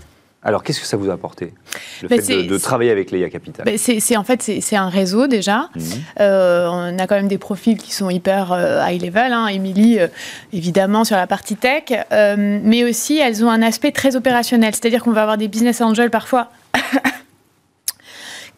alors, 0.44 0.64
qu'est-ce 0.64 0.80
que 0.80 0.88
ça 0.88 0.98
vous 0.98 1.12
a 1.12 1.14
apporté 1.14 1.54
Le 2.02 2.08
bah, 2.08 2.16
fait 2.20 2.44
de, 2.44 2.58
travailler 2.58 2.90
avec 2.90 3.12
Leia 3.12 3.30
Capital 3.30 3.64
bah, 3.64 3.74
c'est, 3.78 4.18
En 4.18 4.24
fait, 4.24 4.42
c'est, 4.42 4.76
un 4.76 4.90
réseau 4.90 5.28
déjà. 5.28 5.70
Mhm. 5.76 5.84
Euh, 6.20 6.68
on 6.68 6.98
a 6.98 7.06
quand 7.06 7.16
même 7.16 7.28
des 7.28 7.38
profils 7.38 7.78
qui 7.78 7.94
sont 7.94 8.10
hyper 8.10 8.52
euh, 8.52 8.84
high 8.84 9.00
level. 9.00 9.34
Hein. 9.34 9.48
Émilie, 9.48 10.00
euh, 10.00 10.08
évidemment, 10.52 11.04
sur 11.04 11.16
la 11.16 11.28
partie 11.28 11.58
tech. 11.58 11.84
mais 12.10 12.84
aussi, 12.84 13.20
elles 13.20 13.46
ont 13.46 13.52
un 13.52 13.62
aspect 13.62 13.92
très 13.92 14.16
opérationnel. 14.16 14.74
C'est-à-dire 14.74 15.04
qu'on 15.04 15.12
va 15.12 15.22
avoir 15.22 15.38
des 15.38 15.48
business 15.48 15.80
angels 15.80 16.10
parfois 16.10 16.50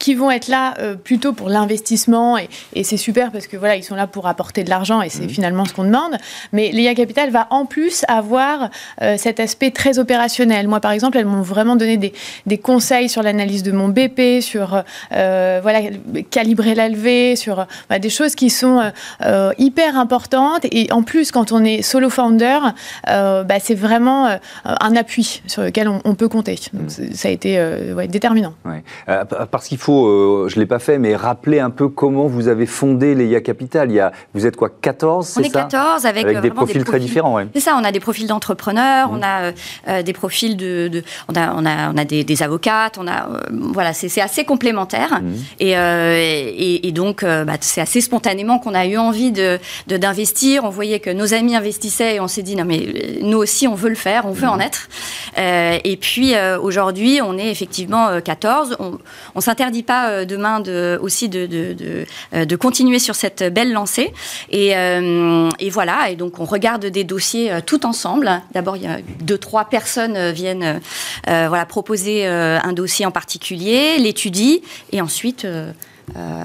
qui 0.04 0.16
vont 0.16 0.32
être 0.32 0.50
là 0.50 0.74
plutôt 1.04 1.32
pour 1.32 1.48
l'investissement 1.48 2.38
et, 2.38 2.50
et 2.74 2.84
c'est 2.84 2.98
super 2.98 3.32
parce 3.32 3.48
que 3.48 3.56
voilà, 3.56 3.78
ils 3.78 3.84
sont 3.84 3.96
là 3.96 4.06
pour 4.06 4.28
apporter 4.28 4.66
de 4.66 4.70
l'argent 4.70 5.02
et 5.02 5.08
c'est 5.08 5.26
mmh. 5.26 5.30
finalement 5.30 5.64
ce 5.64 5.74
qu'on 5.74 5.86
demande. 5.86 6.18
Mais 6.52 6.72
Léa 6.74 6.94
Capital 6.94 7.30
va 7.30 7.48
en 7.52 7.66
plus 7.66 8.04
avoir 8.10 8.70
cet 9.18 9.40
aspect 9.40 9.72
très 9.72 10.00
opérationnel. 10.00 10.68
Moi, 10.68 10.82
par 10.82 10.92
exemple, 10.92 11.18
elles 11.18 11.26
m'ont 11.26 11.42
vraiment 11.42 11.78
donné 11.78 11.96
des, 11.96 12.12
des 12.46 12.58
conseils 12.58 13.08
sur 13.08 13.24
l'analyse 13.24 13.64
de 13.64 13.72
mon 13.72 13.88
BP, 13.88 14.42
sur 14.42 14.84
voilà 15.12 15.80
calibrer 16.30 16.76
la 16.76 16.90
levée, 16.90 17.38
sur 17.38 17.66
bah, 17.90 18.00
des 18.00 18.10
choses 18.10 18.36
qui 18.36 18.50
sont 18.50 18.92
hyper 19.58 19.98
importantes 19.98 20.66
et 20.66 20.92
en 20.92 21.04
plus 21.04 21.32
quand 21.32 21.54
on 21.54 21.64
est 21.64 21.82
solo 21.82 22.10
founder, 22.10 22.60
bah, 23.06 23.60
c'est 23.62 23.76
vraiment 23.76 24.38
un 24.66 24.96
appui 24.96 25.42
sur 25.48 25.64
lequel 25.64 25.88
on, 25.88 26.16
peut 26.16 26.28
compter. 26.28 26.60
Donc, 26.74 26.88
mm. 26.88 27.14
ça 27.14 27.28
a 27.28 27.32
été 27.32 27.58
euh, 27.58 28.08
déterminant. 28.08 28.54
Euh, 29.10 29.24
parce 29.50 29.68
qu'il 29.68 29.78
faut, 29.78 29.93
euh, 30.08 30.48
je 30.48 30.56
ne 30.56 30.62
l'ai 30.62 30.66
pas 30.66 30.80
fait, 30.80 30.98
mais 30.98 31.16
rappeler 31.16 31.60
un 31.60 31.70
peu 31.70 31.88
comment 31.88 32.28
vous 32.28 32.48
avez 32.48 32.66
fondé 32.66 33.16
l'EIA 33.16 33.42
Capital. 33.42 33.92
Il 33.92 33.96
y 33.96 34.00
a, 34.00 34.12
vous 34.34 34.46
êtes 34.46 34.56
quoi, 34.56 34.70
14 34.70 35.36
On 35.38 35.42
est, 35.42 35.50
14 35.50 36.06
avec, 36.06 36.26
avec 36.26 36.42
des, 36.42 36.52
profils 36.52 36.84
très 36.84 37.00
différents. 37.00 37.40
C'est 37.54 37.60
ça, 37.62 37.78
on 37.80 37.84
a 37.84 37.92
des 37.92 38.00
profils 38.00 38.28
d'entrepreneurs, 38.28 39.12
mm. 39.12 39.16
on 39.18 39.92
a 39.92 40.04
des 40.04 40.14
profils 40.14 40.58
de, 40.58 41.04
on, 41.30 41.36
a, 41.36 41.54
on, 41.56 41.66
a, 41.66 41.92
on 41.92 41.98
a 41.98 42.06
des, 42.06 42.44
avocates, 42.44 42.98
on 42.98 43.08
a, 43.08 43.28
voilà, 43.52 43.94
c'est 43.94 44.22
assez 44.22 44.46
complémentaire. 44.46 45.22
Mm. 45.22 45.34
Et, 45.60 46.88
et, 46.88 46.92
donc, 46.92 47.24
bah, 47.24 47.54
c'est 47.60 47.82
assez 47.82 48.02
spontanément 48.02 48.60
qu'on 48.60 48.74
a 48.74 48.86
eu 48.86 48.98
envie 48.98 49.32
de 49.32 49.60
d'investir. 49.88 50.64
on 50.64 50.70
voyait 50.70 51.00
que 51.00 51.10
nos 51.10 51.34
amis 51.34 51.56
investissaient 51.56 52.16
et 52.16 52.20
on 52.20 52.28
s'est 52.28 52.42
dit, 52.42 52.56
non 52.56 52.66
mais 52.66 53.20
nous 53.22 53.38
aussi, 53.38 53.68
on 53.68 53.76
veut 53.76 53.90
le 53.90 53.96
faire, 53.96 54.26
on 54.26 54.32
veut 54.32 54.48
en 54.48 54.60
être. 54.60 54.90
Euh, 55.38 55.78
et 55.84 55.98
puis 55.98 56.36
euh, 56.36 56.60
aujourd'hui, 56.60 57.20
on 57.22 57.38
est 57.38 57.50
effectivement 57.50 58.20
14. 58.22 58.72
Euh, 58.72 58.76
on, 58.80 58.98
on 59.36 59.42
s'interdit 59.42 59.83
pas 59.84 60.26
demain 60.26 60.60
de, 60.60 60.98
aussi 61.02 61.30
de, 61.30 61.46
de, 61.46 62.06
de, 62.46 62.56
continuer 62.56 63.00
sur 63.00 63.16
cette 63.16 63.44
belle 63.54 63.72
lancée. 63.72 64.14
Et, 64.50 64.72
et, 64.72 65.70
voilà. 65.70 66.10
Et 66.10 66.16
donc 66.16 66.40
on 66.40 66.46
regarde 66.46 66.86
des 66.86 67.04
dossiers 67.04 67.52
tout 67.66 67.86
ensemble. 67.86 68.30
D'abord, 68.54 68.78
il 68.78 68.84
y 68.84 68.88
a 68.88 68.98
deux, 69.22 69.38
trois 69.38 69.66
personnes 69.66 70.32
viennent 70.32 70.82
voilà 71.26 71.66
proposer 71.66 72.26
un 72.26 72.74
dossier 72.74 73.06
en 73.06 73.12
particulier, 73.12 73.98
l'étudient, 74.00 74.60
et 74.92 75.02
ensuite. 75.02 75.48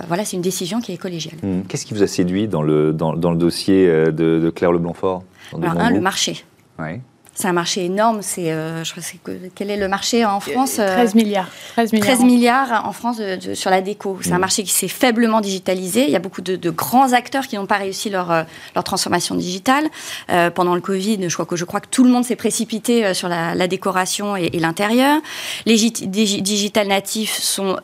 voilà, 0.08 0.24
c'est 0.24 0.36
une 0.36 0.42
décision 0.42 0.80
qui 0.80 0.92
est 0.92 0.98
collégiale. 0.98 1.36
Mmh. 1.42 1.62
Qu'est-ce 1.68 1.86
qui 1.86 1.94
vous 1.94 2.02
a 2.02 2.06
séduit 2.06 2.48
dans 2.48 2.62
le, 2.62 2.92
dans, 2.92 3.14
dans 3.14 3.30
le 3.30 3.38
dossier 3.38 3.86
de, 3.86 4.10
de 4.10 4.50
Claire 4.50 4.72
Le 4.72 4.78
Blanfort 4.78 5.22
Alors, 5.54 5.78
un, 5.78 5.90
le 5.90 6.00
marché. 6.00 6.44
C'est 7.38 7.46
un 7.46 7.52
marché 7.52 7.84
énorme. 7.84 8.18
C'est, 8.20 8.50
euh, 8.50 8.82
je 8.82 8.92
que, 9.22 9.30
quel 9.54 9.70
est 9.70 9.76
le 9.76 9.86
marché 9.86 10.24
en 10.24 10.40
France 10.40 10.74
13 10.74 10.80
euh, 10.80 11.14
milliards. 11.14 11.48
13 11.74 11.92
milliards, 11.92 12.16
13 12.16 12.24
milliards 12.24 12.82
en 12.84 12.92
France 12.92 13.20
sur 13.54 13.70
la 13.70 13.80
déco. 13.80 14.18
C'est 14.22 14.32
un 14.32 14.38
mmh. 14.38 14.40
marché 14.40 14.62
qui 14.64 14.72
s'est 14.72 14.88
faiblement 14.88 15.40
digitalisé. 15.40 16.02
Il 16.02 16.10
y 16.10 16.16
a 16.16 16.18
beaucoup 16.18 16.42
de, 16.42 16.70
grands 16.70 17.12
acteurs 17.12 17.46
qui 17.46 17.54
n'ont 17.54 17.66
pas 17.66 17.76
réussi 17.76 18.10
leur, 18.10 18.32
euh, 18.32 18.42
leur 18.74 18.82
transformation 18.82 19.36
digitale. 19.36 19.88
pendant 20.54 20.74
le 20.74 20.80
Covid, 20.80 21.28
je 21.28 21.34
crois, 21.34 21.46
que, 21.46 21.54
je 21.54 21.64
crois 21.64 21.80
que 21.80 21.88
tout 21.88 22.02
le 22.02 22.10
monde 22.10 22.24
s'est 22.24 22.36
précipité 22.36 23.14
sur 23.14 23.28
la, 23.28 23.68
décoration 23.68 24.34
et, 24.36 24.50
l'intérieur. 24.58 25.20
Les 25.64 25.76
digital 25.76 26.88
natifs 26.88 27.38
sont, 27.38 27.76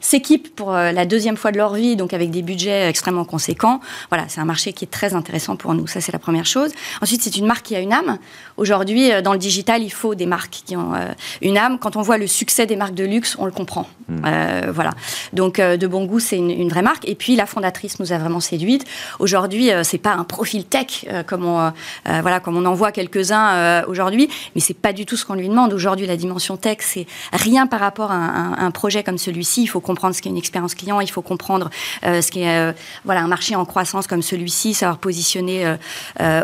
s'équipent 0.00 0.54
pour 0.54 0.72
la 0.72 1.04
deuxième 1.04 1.36
fois 1.36 1.52
de 1.52 1.58
leur 1.58 1.74
vie, 1.74 1.96
donc 1.96 2.14
avec 2.14 2.30
des 2.30 2.42
budgets 2.42 2.88
extrêmement 2.88 3.24
conséquents. 3.24 3.80
Voilà, 4.10 4.24
c'est 4.28 4.40
un 4.40 4.44
marché 4.46 4.72
qui 4.72 4.84
est 4.84 4.90
très 4.90 5.14
intéressant 5.14 5.56
pour 5.56 5.74
nous. 5.74 5.86
Ça, 5.86 6.00
c'est 6.00 6.12
la 6.12 6.18
première 6.18 6.46
chose. 6.46 6.70
Ensuite, 7.02 7.22
c'est 7.22 7.36
une 7.36 7.46
marque 7.46 7.66
qui 7.66 7.76
a 7.76 7.80
une 7.80 7.92
âme. 7.92 8.18
Aujourd'hui, 8.56 8.77
Aujourd'hui, 8.78 9.10
euh, 9.10 9.22
dans 9.22 9.32
le 9.32 9.40
digital, 9.40 9.82
il 9.82 9.90
faut 9.90 10.14
des 10.14 10.26
marques 10.26 10.62
qui 10.64 10.76
ont 10.76 10.94
euh, 10.94 11.08
une 11.42 11.58
âme. 11.58 11.80
Quand 11.80 11.96
on 11.96 12.02
voit 12.02 12.16
le 12.16 12.28
succès 12.28 12.64
des 12.64 12.76
marques 12.76 12.94
de 12.94 13.02
luxe, 13.02 13.34
on 13.40 13.44
le 13.44 13.50
comprend. 13.50 13.88
Hmm. 14.06 14.22
Euh, 14.24 14.70
voilà. 14.72 14.92
Donc, 15.32 15.60
de 15.60 15.86
bon 15.88 16.04
goût, 16.04 16.20
c'est 16.20 16.36
une, 16.36 16.68
vraie 16.68 16.82
marque. 16.82 17.08
Et 17.08 17.16
puis, 17.16 17.34
la 17.34 17.46
fondatrice 17.46 17.98
nous 17.98 18.12
a 18.12 18.18
vraiment 18.18 18.38
séduite. 18.38 18.84
Aujourd'hui, 19.18 19.70
c'est 19.82 19.98
pas 19.98 20.12
un 20.12 20.22
profil 20.22 20.64
tech 20.64 21.06
comme 21.26 21.44
on, 21.44 21.72
voilà, 22.04 22.40
comme 22.40 22.56
on 22.56 22.64
en 22.64 22.74
voit 22.74 22.92
quelques-uns 22.92 23.82
aujourd'hui, 23.84 24.28
mais 24.54 24.60
c'est 24.60 24.74
pas 24.74 24.92
du 24.92 25.04
tout 25.06 25.16
ce 25.16 25.26
qu'on 25.26 25.34
lui 25.34 25.48
demande. 25.48 25.72
Aujourd'hui, 25.72 26.06
la 26.06 26.16
dimension 26.16 26.56
tech, 26.56 26.78
c'est 26.80 27.06
rien 27.32 27.66
par 27.66 27.80
rapport 27.80 28.10
à 28.10 28.16
un, 28.16 28.70
projet 28.70 29.02
comme 29.02 29.18
celui-ci. 29.18 29.62
Il 29.62 29.66
faut 29.66 29.80
comprendre 29.80 30.14
ce 30.14 30.22
qu'est 30.22 30.30
une 30.30 30.38
expérience 30.38 30.74
client. 30.74 31.00
Il 31.00 31.10
faut 31.10 31.22
comprendre 31.22 31.70
ce 32.02 32.30
qu'est 32.30 32.74
voilà 33.04 33.22
un 33.22 33.28
marché 33.28 33.56
en 33.56 33.64
croissance 33.64 34.06
comme 34.06 34.22
celui-ci, 34.22 34.74
savoir 34.74 34.98
positionner 34.98 35.76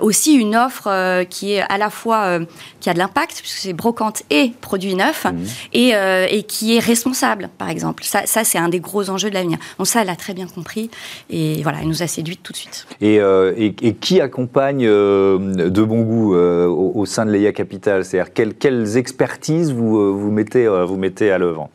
aussi 0.03 0.35
une 0.35 0.57
offre 0.57 1.25
qui 1.25 1.55
est 1.55 1.63
à 1.63 1.79
la 1.79 1.91
fois 1.91 2.24
euh, 2.25 2.45
qui 2.81 2.91
a 2.91 2.95
de 2.95 2.99
l'impact, 2.99 3.39
puisque 3.41 3.59
c'est 3.59 3.73
brocante 3.73 4.23
et 4.31 4.53
produit 4.61 4.95
neuf, 4.95 5.25
mmh. 5.25 5.37
euh, 5.77 6.27
et, 6.31 6.43
qui 6.43 6.77
est 6.77 6.81
responsable, 6.81 7.49
par 7.59 7.71
exemple. 7.71 8.05
Ça, 8.05 8.45
c'est 8.45 8.59
un 8.59 8.69
des 8.69 8.81
gros 8.81 9.11
enjeux 9.11 9.31
de 9.31 9.35
l'avenir. 9.35 9.59
Donc 9.79 9.87
ça, 9.87 10.03
elle 10.03 10.11
a 10.11 10.17
très 10.17 10.35
bien 10.35 10.47
compris, 10.47 10.91
et 11.31 11.63
voilà, 11.63 11.79
elle 11.81 11.89
nous 11.89 12.03
a 12.03 12.07
séduite 12.07 12.43
tout 12.43 12.53
de 12.53 12.59
suite. 12.59 12.87
Et, 13.01 13.21
euh, 13.21 13.71
qui 14.01 14.21
accompagne 14.21 14.87
de 14.87 15.83
bon 15.83 16.03
goût 16.03 16.35
au, 16.35 17.07
sein 17.07 17.27
de 17.27 17.31
l'EIA 17.31 17.53
Capital? 17.53 18.05
C'est-à-dire 18.05 18.33
quelles, 18.59 18.97
expertises 18.97 19.73
vous, 19.73 20.19
vous, 20.19 20.31
mettez, 20.31 20.67
vous 20.67 20.97
mettez 20.97 21.31
à 21.31 21.39
l'œuvre? 21.39 21.69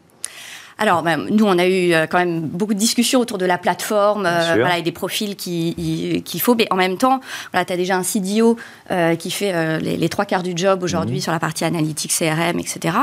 Alors, 0.80 1.04
ben, 1.04 1.28
nous, 1.30 1.46
on 1.46 1.60
a 1.60 1.68
eu 1.68 1.94
euh, 1.94 2.08
quand 2.08 2.18
même 2.20 2.40
beaucoup 2.40 2.74
de 2.74 2.80
discussions 2.80 3.20
autour 3.20 3.38
de 3.38 3.46
la 3.46 3.58
plateforme 3.58 4.26
euh, 4.26 4.56
voilà, 4.56 4.78
et 4.78 4.82
des 4.82 4.94
profils 4.94 5.36
qu'il 5.36 6.24
qui 6.24 6.40
faut. 6.40 6.56
Mais 6.56 6.68
en 6.72 6.78
même 6.78 6.98
temps, 6.98 7.20
voilà, 7.52 7.66
tu 7.66 7.74
as 7.74 7.78
déjà 7.78 7.98
un 7.98 8.04
CDO 8.04 8.56
euh, 8.90 9.16
qui 9.16 9.30
fait 9.30 9.80
les, 9.82 10.10
trois 10.10 10.24
quarts 10.24 10.42
du 10.42 10.54
job 10.56 10.82
aujourd'hui 10.82 11.18
mhm. 11.18 11.22
sur 11.22 11.32
la 11.34 11.40
partie 11.40 11.66
analytique, 11.66 12.14
CRM, 12.18 12.60
etc. 12.60 12.96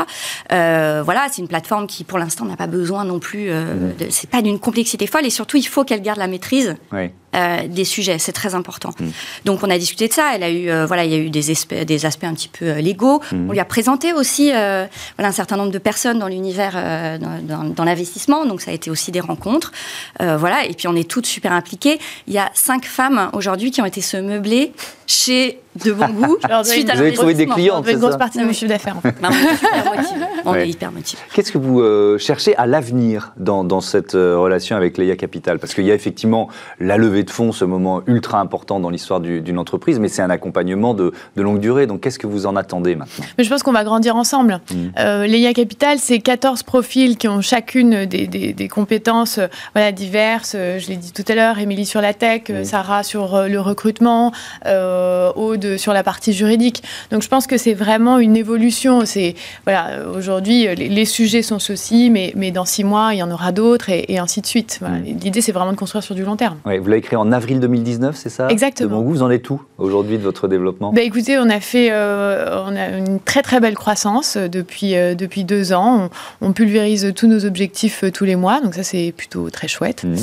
voilà, 0.50 1.26
c'est 1.30 1.42
une 1.42 1.48
plateforme 1.48 1.86
qui, 1.86 2.02
pour 2.02 2.18
l'instant, 2.18 2.46
n'a 2.46 2.56
pas 2.56 2.66
besoin 2.66 3.04
non 3.04 3.18
plus. 3.18 3.50
Mhm. 3.50 3.94
C'est 4.08 4.30
pas 4.30 4.40
d'une 4.40 4.58
complexité 4.58 5.06
folle 5.06 5.26
et 5.26 5.30
surtout, 5.30 5.58
il 5.58 5.66
faut 5.66 5.84
qu'elle 5.84 6.02
garde 6.02 6.18
la 6.18 6.28
maîtrise. 6.28 6.76
Oui. 6.92 7.10
Euh, 7.36 7.68
des 7.68 7.84
sujets. 7.84 8.18
C'est 8.18 8.32
très 8.32 8.54
important. 8.54 8.90
Mm. 8.98 9.08
Donc 9.44 9.62
on 9.62 9.68
a 9.68 9.76
discuté 9.76 10.08
de 10.08 10.12
ça. 10.12 10.30
Elle 10.34 10.42
a 10.42 10.50
eu, 10.50 10.70
euh, 10.70 10.86
voilà, 10.86 11.04
il 11.04 11.10
y 11.10 11.14
a 11.14 11.18
eu 11.18 11.28
des, 11.28 11.42
des 11.84 12.06
aspects 12.06 12.24
un 12.24 12.32
petit 12.32 12.48
peu 12.48 12.64
euh, 12.64 12.80
légaux. 12.80 13.20
Mm. 13.30 13.50
On 13.50 13.52
lui 13.52 13.60
a 13.60 13.66
présenté 13.66 14.14
aussi, 14.14 14.46
voilà, 14.52 14.88
un 15.18 15.32
certain 15.32 15.58
nombre 15.58 15.72
de 15.72 15.78
personnes 15.78 16.18
dans 16.18 16.28
l'univers, 16.28 16.72
dans, 17.20 17.42
dans, 17.42 17.65
l'investissement. 17.84 18.46
Donc 18.46 18.60
ça 18.60 18.70
a 18.70 18.74
été 18.74 18.90
aussi 18.90 19.12
des 19.12 19.20
rencontres, 19.20 19.72
voilà. 20.20 20.64
Et 20.66 20.74
puis 20.74 20.88
on 20.88 20.94
est 20.94 21.08
toutes 21.08 21.26
super 21.26 21.52
impliquées. 21.52 21.98
Il 22.26 22.32
y 22.32 22.38
a 22.38 22.50
cinq 22.54 22.84
femmes 22.84 23.30
aujourd'hui 23.32 23.70
qui 23.70 23.80
ont 23.80 23.86
été 23.86 24.00
se 24.00 24.16
meubler 24.16 24.72
chez 25.06 25.60
de 25.84 25.92
bon 25.92 26.08
goût. 26.08 26.36
suite 26.64 26.90
vous 26.92 27.00
avez 27.00 27.12
trouvé 27.12 27.34
des 27.34 27.46
clients, 27.46 27.82
c'est 27.84 27.92
une 27.92 27.98
grosse 27.98 28.16
partie 28.16 28.38
de 28.38 28.44
mon 28.44 28.52
chiffre 28.52 28.68
d'affaires. 28.68 28.96
on 30.44 30.54
est 30.54 30.68
hyper 30.68 30.92
motivés. 30.92 31.20
Qu'est-ce 31.32 31.52
que 31.52 31.58
vous 31.58 31.80
euh, 31.80 32.18
cherchez 32.18 32.56
à 32.56 32.66
l'avenir 32.66 33.32
dans, 33.36 33.64
dans, 33.64 33.80
cette 33.80 34.14
euh, 34.14 34.38
relation 34.38 34.76
avec 34.76 34.98
Leia 34.98 35.16
Capital? 35.16 35.58
Parce 35.58 35.74
qu'il 35.74 35.84
y 35.84 35.90
a 35.90 35.94
effectivement 35.94 36.48
la 36.80 36.96
levée 36.96 37.22
de 37.22 37.30
fonds, 37.30 37.52
ce 37.52 37.64
moment 37.64 38.02
ultra 38.06 38.40
important 38.40 38.80
dans 38.80 38.90
l'histoire 38.90 39.20
d'une 39.20 39.58
entreprise, 39.58 39.98
mais 39.98 40.08
c'est 40.08 40.22
un 40.22 40.30
accompagnement 40.30 40.94
de, 40.94 41.12
de, 41.36 41.42
longue 41.42 41.60
durée. 41.60 41.86
Donc 41.86 42.00
qu'est-ce 42.00 42.18
que 42.18 42.26
vous 42.26 42.46
en 42.46 42.56
attendez 42.56 42.94
maintenant? 42.96 43.24
Mais 43.38 43.44
Je 43.44 43.50
pense 43.50 43.62
qu'on 43.62 43.72
va 43.72 43.84
grandir 43.84 44.16
ensemble. 44.16 44.60
Mmh. 44.70 44.74
Euh, 44.98 45.26
Leia 45.26 45.52
Capital, 45.52 45.98
c'est 45.98 46.18
14 46.18 46.62
profils 46.62 47.16
qui 47.16 47.28
ont 47.28 47.40
chacune 47.40 48.06
des, 48.06 48.26
des, 48.26 48.52
des 48.52 48.68
compétences 48.68 49.40
voilà, 49.74 49.92
diverses. 49.92 50.52
Je 50.54 50.88
l'ai 50.88 50.96
dit 50.96 51.12
tout 51.12 51.24
à 51.28 51.34
l'heure, 51.34 51.58
Émilie 51.58 51.86
sur 51.86 52.00
la 52.00 52.14
tech, 52.14 52.42
Sarah 52.64 53.02
sur 53.02 53.46
le 53.48 53.60
recrutement, 53.60 54.32
Aude 54.64 55.65
sur 55.76 55.92
la 55.92 56.02
partie 56.02 56.32
juridique. 56.32 56.82
Donc 57.10 57.22
je 57.22 57.28
pense 57.28 57.46
que 57.46 57.56
c'est 57.56 57.74
vraiment 57.74 58.18
une 58.18 58.36
évolution. 58.36 59.04
C'est 59.04 59.34
voilà, 59.64 60.08
aujourd'hui 60.14 60.66
les, 60.74 61.04
sujets 61.04 61.42
sont 61.42 61.58
ceux-ci, 61.58 62.10
mais, 62.10 62.32
mais 62.36 62.50
dans 62.50 62.64
six 62.64 62.84
mois 62.84 63.10
il 63.12 63.18
y 63.18 63.22
en 63.22 63.30
aura 63.30 63.52
d'autres 63.52 63.90
et, 63.90 64.18
ainsi 64.18 64.40
de 64.40 64.46
suite. 64.46 64.80
Mm. 64.82 65.18
L'idée 65.22 65.40
c'est 65.40 65.52
vraiment 65.52 65.72
de 65.72 65.76
construire 65.76 66.02
sur 66.02 66.14
du 66.14 66.24
long 66.24 66.36
terme. 66.36 66.58
vous 66.64 66.88
l'avez 66.88 67.02
créé 67.02 67.16
en 67.16 67.32
avril 67.32 67.60
2019, 67.60 68.16
c'est 68.16 68.28
ça? 68.28 68.48
Exactement. 68.48 69.00
vous 69.02 69.22
en 69.22 69.30
êtes 69.30 69.48
où 69.50 69.60
aujourd'hui 69.78 70.18
de 70.18 70.22
votre 70.22 70.48
développement? 70.48 70.92
Bah, 70.92 71.02
Écoutez, 71.02 71.38
on 71.38 71.48
a 71.48 71.60
fait 71.60 71.88
euh, 71.90 72.64
on 72.66 72.76
a 72.76 72.88
une 72.88 73.20
très 73.20 73.42
très 73.42 73.60
belle 73.60 73.74
croissance 73.74 74.36
euh, 74.36 74.48
depuis, 74.48 74.96
euh, 74.96 75.14
depuis 75.14 75.44
deux 75.44 75.72
ans. 75.72 76.10
On, 76.40 76.52
pulvérise 76.52 77.12
tous 77.14 77.26
nos 77.26 77.44
objectifs 77.44 78.04
tous 78.14 78.24
les 78.24 78.36
mois, 78.36 78.60
donc 78.60 78.74
ça 78.74 78.82
c'est 78.82 79.12
plutôt 79.14 79.50
très 79.50 79.68
chouette. 79.68 80.04
Mm. 80.04 80.16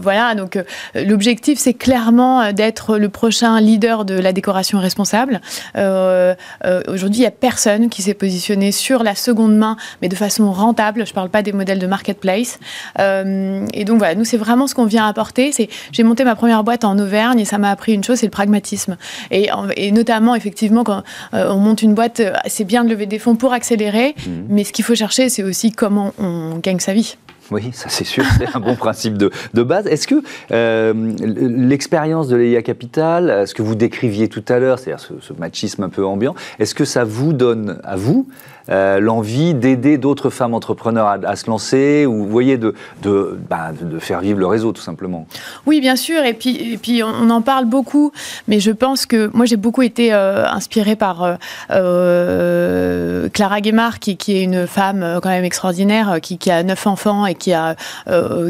voilà, 0.00 0.34
donc 0.34 0.58
l'objectif 0.94 1.58
c'est 1.58 1.74
clairement 1.74 2.52
d'être 2.52 2.98
le 2.98 3.08
prochain 3.10 3.60
leader 3.60 4.04
de 4.04 4.14
la 4.14 4.32
décoration 4.32 4.78
responsable. 4.78 5.40
Euh, 5.76 6.34
euh, 6.64 6.82
aujourd'hui, 6.88 7.18
il 7.18 7.22
n'y 7.22 7.26
a 7.26 7.30
personne 7.30 7.88
qui 7.88 8.02
s'est 8.02 8.14
positionné 8.14 8.72
sur 8.72 9.02
la 9.02 9.14
seconde 9.14 9.56
main, 9.56 9.76
mais 10.02 10.08
de 10.08 10.16
façon 10.16 10.50
rentable. 10.52 11.04
Je 11.04 11.10
ne 11.10 11.14
parle 11.14 11.30
pas 11.30 11.42
des 11.42 11.52
modèles 11.52 11.78
de 11.78 11.86
marketplace. 11.86 12.58
Euh, 12.98 13.66
et 13.74 13.84
donc 13.84 13.98
voilà, 13.98 14.14
nous, 14.14 14.24
c'est 14.24 14.36
vraiment 14.36 14.66
ce 14.66 14.74
qu'on 14.74 14.86
vient 14.86 15.06
apporter. 15.06 15.52
J'ai 15.92 16.02
monté 16.02 16.24
ma 16.24 16.34
première 16.34 16.64
boîte 16.64 16.84
en 16.84 16.98
Auvergne 16.98 17.40
et 17.40 17.44
ça 17.44 17.58
m'a 17.58 17.70
appris 17.70 17.92
une 17.92 18.04
chose, 18.04 18.18
c'est 18.18 18.26
le 18.26 18.30
pragmatisme. 18.30 18.96
Et, 19.30 19.50
et 19.76 19.92
notamment, 19.92 20.34
effectivement, 20.34 20.84
quand 20.84 21.02
on 21.32 21.56
monte 21.56 21.82
une 21.82 21.94
boîte, 21.94 22.22
c'est 22.46 22.64
bien 22.64 22.84
de 22.84 22.90
lever 22.90 23.06
des 23.06 23.18
fonds 23.18 23.36
pour 23.36 23.52
accélérer, 23.52 24.14
mmh. 24.16 24.30
mais 24.48 24.64
ce 24.64 24.72
qu'il 24.72 24.84
faut 24.84 24.94
chercher, 24.94 25.28
c'est 25.28 25.42
aussi 25.42 25.72
comment 25.72 26.12
on 26.18 26.58
gagne 26.58 26.80
sa 26.80 26.92
vie. 26.92 27.16
Oui, 27.50 27.70
ça 27.72 27.88
c'est 27.88 28.04
sûr, 28.04 28.24
c'est 28.38 28.54
un 28.54 28.60
bon 28.60 28.76
principe 28.76 29.16
de, 29.18 29.30
base. 29.62 29.86
Est-ce 29.86 30.06
que 30.06 30.22
euh, 30.52 30.92
l'expérience 31.20 32.28
de 32.28 32.36
l'EIA 32.36 32.62
Capital, 32.62 33.46
ce 33.46 33.54
que 33.54 33.62
vous 33.62 33.74
décriviez 33.74 34.28
tout 34.28 34.44
à 34.48 34.58
l'heure, 34.58 34.78
c'est-à-dire 34.78 35.04
ce, 35.04 35.14
ce, 35.20 35.32
machisme 35.32 35.82
un 35.82 35.88
peu 35.88 36.04
ambiant, 36.04 36.34
est-ce 36.58 36.74
que 36.74 36.84
ça 36.84 37.04
vous 37.04 37.32
donne 37.32 37.80
à 37.84 37.96
vous 37.96 38.28
euh, 38.68 39.00
l'envie 39.00 39.54
d'aider 39.54 39.98
d'autres 39.98 40.30
femmes 40.30 40.54
entrepreneurs 40.54 41.18
à, 41.24 41.36
se 41.36 41.48
lancer 41.48 42.06
ou 42.06 42.26
voyez 42.26 42.58
de, 42.58 42.74
de, 43.02 43.38
bah, 43.48 43.70
de, 43.80 43.98
faire 43.98 44.20
vivre 44.20 44.38
le 44.38 44.46
réseau 44.46 44.72
tout 44.72 44.82
simplement 44.82 45.26
Oui, 45.66 45.80
bien 45.80 45.96
sûr. 45.96 46.24
Et 46.24 46.34
puis, 46.34 46.74
et 46.74 46.78
puis 46.78 47.02
on, 47.02 47.30
en 47.30 47.42
parle 47.42 47.64
beaucoup, 47.64 48.12
mais 48.48 48.60
je 48.60 48.70
pense 48.70 49.06
que 49.06 49.30
moi 49.32 49.46
j'ai 49.46 49.56
beaucoup 49.56 49.82
été 49.82 50.12
euh, 50.12 50.46
inspirée 50.46 50.96
par 50.96 51.38
euh, 51.70 53.28
Clara 53.30 53.60
Guémard, 53.60 53.98
qui, 53.98 54.16
qui, 54.16 54.36
est 54.36 54.42
une 54.42 54.66
femme 54.66 55.20
quand 55.22 55.30
même 55.30 55.44
extraordinaire, 55.44 56.18
qui, 56.20 56.50
a 56.50 56.62
neuf 56.62 56.86
enfants 56.86 57.26
et 57.26 57.34
qui, 57.34 57.52
a, 57.52 57.76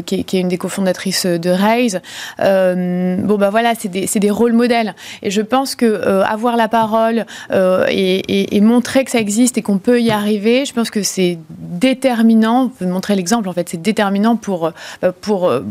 qui, 0.05 0.15
est 0.15 0.33
une 0.33 0.49
des 0.49 0.57
cofondatrices 0.57 1.25
de 1.25 1.49
Raise. 1.49 2.01
bon, 2.37 3.37
bah 3.37 3.49
voilà, 3.49 3.73
c'est 3.77 3.89
des, 3.89 4.07
des, 4.07 4.31
rôles 4.31 4.53
modèles. 4.53 4.95
Et 5.23 5.31
je 5.31 5.41
pense 5.41 5.75
que 5.75 6.21
avoir 6.23 6.57
la 6.57 6.67
parole 6.67 7.25
et 7.51 8.61
montrer 8.61 9.05
que 9.05 9.11
ça 9.11 9.19
existe 9.19 9.57
et 9.57 9.61
qu'on 9.61 9.77
peut 9.77 10.00
y 10.01 10.11
arriver, 10.11 10.65
je 10.65 10.73
pense 10.73 10.89
que 10.89 11.03
c'est 11.03 11.37
déterminant, 11.49 12.69
peut 12.69 12.85
montrer 12.85 13.15
l'exemple 13.15 13.49
en 13.49 13.53
fait, 13.53 13.69
c'est 13.69 13.81
déterminant 13.81 14.35
pour, 14.35 14.67
euh, 15.03 15.11
pour, 15.21 15.49
euh, 15.49 15.61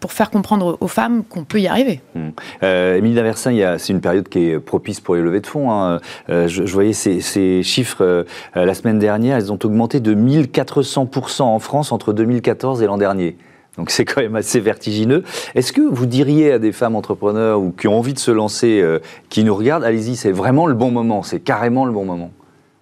pour 0.00 0.12
faire 0.12 0.30
comprendre 0.30 0.76
aux 0.80 0.88
femmes 0.88 1.24
qu'on 1.24 1.44
peut 1.44 1.60
y 1.60 1.68
arriver. 1.68 2.00
Mmh. 2.14 2.20
Euh, 2.62 2.96
Émilie 2.96 3.14
Daversin, 3.14 3.76
c'est 3.78 3.92
une 3.92 4.00
période 4.00 4.28
qui 4.28 4.50
est 4.50 4.58
propice 4.58 5.00
pour 5.00 5.14
les 5.14 5.22
levées 5.22 5.40
de 5.40 5.46
fonds. 5.46 5.70
Hein. 5.70 6.00
Euh, 6.28 6.48
je, 6.48 6.62
voyais 6.72 6.92
ces, 6.92 7.62
chiffres 7.62 8.26
la 8.54 8.74
semaine 8.74 8.98
dernière, 8.98 9.38
ils 9.38 9.52
ont 9.52 9.58
augmenté 9.62 10.00
de 10.00 10.14
1400% 10.14 11.42
en 11.42 11.58
France 11.58 11.92
entre 11.92 12.12
2014 12.12 12.82
et 12.82 12.86
l'an 12.86 12.98
dernier. 12.98 13.36
Donc 13.76 13.90
c'est 13.90 14.04
quand 14.04 14.20
même 14.20 14.36
assez 14.36 14.60
vertigineux. 14.60 15.24
Est-ce 15.54 15.72
que 15.72 15.80
vous 15.80 16.06
diriez 16.06 16.52
à 16.52 16.58
des 16.58 16.72
femmes 16.72 16.96
entrepreneurs 16.96 17.60
ou 17.60 17.70
qui 17.70 17.88
ont 17.88 17.98
envie 17.98 18.14
de 18.14 18.18
se 18.18 18.30
lancer, 18.30 18.84
qui 19.28 19.44
nous 19.44 19.54
regardent, 19.54 19.84
allez-y, 19.84 20.16
c'est 20.16 20.32
vraiment 20.32 20.66
le 20.66 20.74
bon 20.74 20.90
moment, 20.90 21.22
c'est 21.22 21.40
carrément 21.40 21.84
le 21.84 21.92
bon 21.92 22.04
moment? 22.04 22.30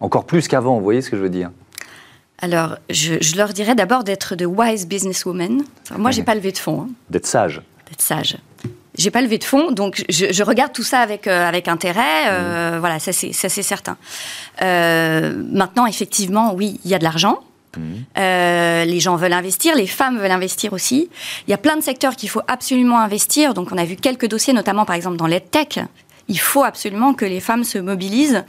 Encore 0.03 0.25
plus 0.25 0.49
qu'avant, 0.49 0.77
vous 0.77 0.85
voyez 0.85 1.01
ce 1.01 1.09
que 1.09 1.17
je 1.17 1.23
veux 1.23 1.31
dire 1.31 1.51
alors, 2.45 2.77
je, 2.91 3.37
leur 3.37 3.51
dirais 3.51 3.77
d'abord 3.77 4.03
d'être 4.03 4.35
de 4.35 4.45
wise 4.45 4.88
businesswomen. 4.88 5.62
Moi, 5.97 6.11
j'ai 6.11 6.25
pas 6.25 6.35
levé 6.35 6.51
de 6.51 6.59
fonds. 6.59 6.83
Hein. 6.83 6.88
D'être 7.09 7.27
sage. 7.27 7.62
D'être 7.88 8.03
sage. 8.03 8.37
J'ai 8.99 9.12
pas 9.12 9.23
levé 9.23 9.38
de 9.38 9.45
fonds, 9.45 9.71
donc 9.71 10.05
je, 10.09 10.43
regarde 10.43 10.73
tout 10.73 10.83
ça 10.83 10.99
avec, 10.99 11.29
euh, 11.29 11.49
avec 11.49 11.69
intérêt. 11.69 12.27
Euh, 12.27 12.77
mmh. 12.77 12.81
Voilà, 12.81 12.99
ça 12.99 13.12
c'est 13.12 13.33
certain. 13.49 13.97
Euh, 14.61 15.41
maintenant, 15.53 15.87
effectivement, 15.87 16.53
oui, 16.53 16.81
il 16.85 16.91
y 16.91 16.95
a 16.95 16.99
de 16.99 17.05
l'argent. 17.05 17.38
Mmh. 17.75 18.21
les 18.85 19.01
gens 19.01 19.17
veulent 19.17 19.33
investir, 19.33 19.75
les 19.77 19.87
femmes 19.87 20.19
veulent 20.19 20.33
investir 20.33 20.75
aussi. 20.75 21.09
Il 21.47 21.51
y 21.53 21.55
a 21.55 21.59
plein 21.59 21.77
de 21.77 21.83
secteurs 21.83 22.17
qu'il 22.17 22.29
faut 22.29 22.43
absolument 22.49 22.99
investir. 22.99 23.55
Donc, 23.55 23.69
on 23.71 23.79
a 23.79 23.85
vu 23.85 23.97
quelques 23.97 24.27
dossiers, 24.27 24.53
notamment 24.53 24.85
par 24.85 24.97
exemple 24.97 25.17
dans 25.17 25.29
l'EdTech, 25.29 25.81
il 26.29 26.39
faut 26.39 26.65
absolument 26.65 27.15
que 27.15 27.25
les 27.25 27.41
femmes 27.41 27.65
se 27.65 27.79
mobilisent 27.79 28.45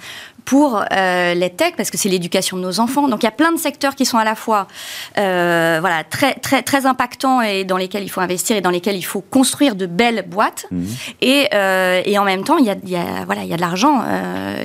pour 0.45 0.83
euh, 0.91 1.33
les 1.33 1.49
tech 1.49 1.73
parce 1.77 1.89
que 1.89 1.97
c'est 1.97 2.09
l'éducation 2.09 2.57
de 2.57 2.61
nos 2.61 2.79
enfants. 2.79 3.07
Donc 3.07 3.23
il 3.23 3.25
y 3.25 3.29
a 3.29 3.31
plein 3.31 3.51
de 3.51 3.57
secteurs 3.57 3.95
qui 3.95 4.05
sont 4.05 4.17
à 4.17 4.23
la 4.23 4.35
fois 4.35 4.67
euh, 5.17 5.77
voilà 5.79 6.03
très 6.03 6.33
très 6.35 6.63
très 6.63 6.85
impactants 6.85 7.41
et 7.41 7.63
dans 7.63 7.77
lesquels 7.77 8.03
il 8.03 8.09
faut 8.09 8.21
investir 8.21 8.57
et 8.57 8.61
dans 8.61 8.69
lesquels 8.69 8.97
il 8.97 9.03
faut 9.03 9.21
construire 9.21 9.75
de 9.75 9.85
belles 9.85 10.25
boîtes. 10.27 10.65
Mmh. 10.71 10.83
Et, 11.21 11.47
euh, 11.53 12.01
et, 12.05 12.17
en 12.17 12.25
même 12.25 12.43
temps 12.43 12.57
il 12.57 12.65
y 12.65 12.69
a, 12.69 12.75
il 12.83 12.89
y 12.89 12.95
a 12.95 13.25
voilà 13.25 13.43
il 13.43 13.49
y 13.49 13.53
a 13.53 13.57
de 13.57 13.61
l'argent 13.61 14.03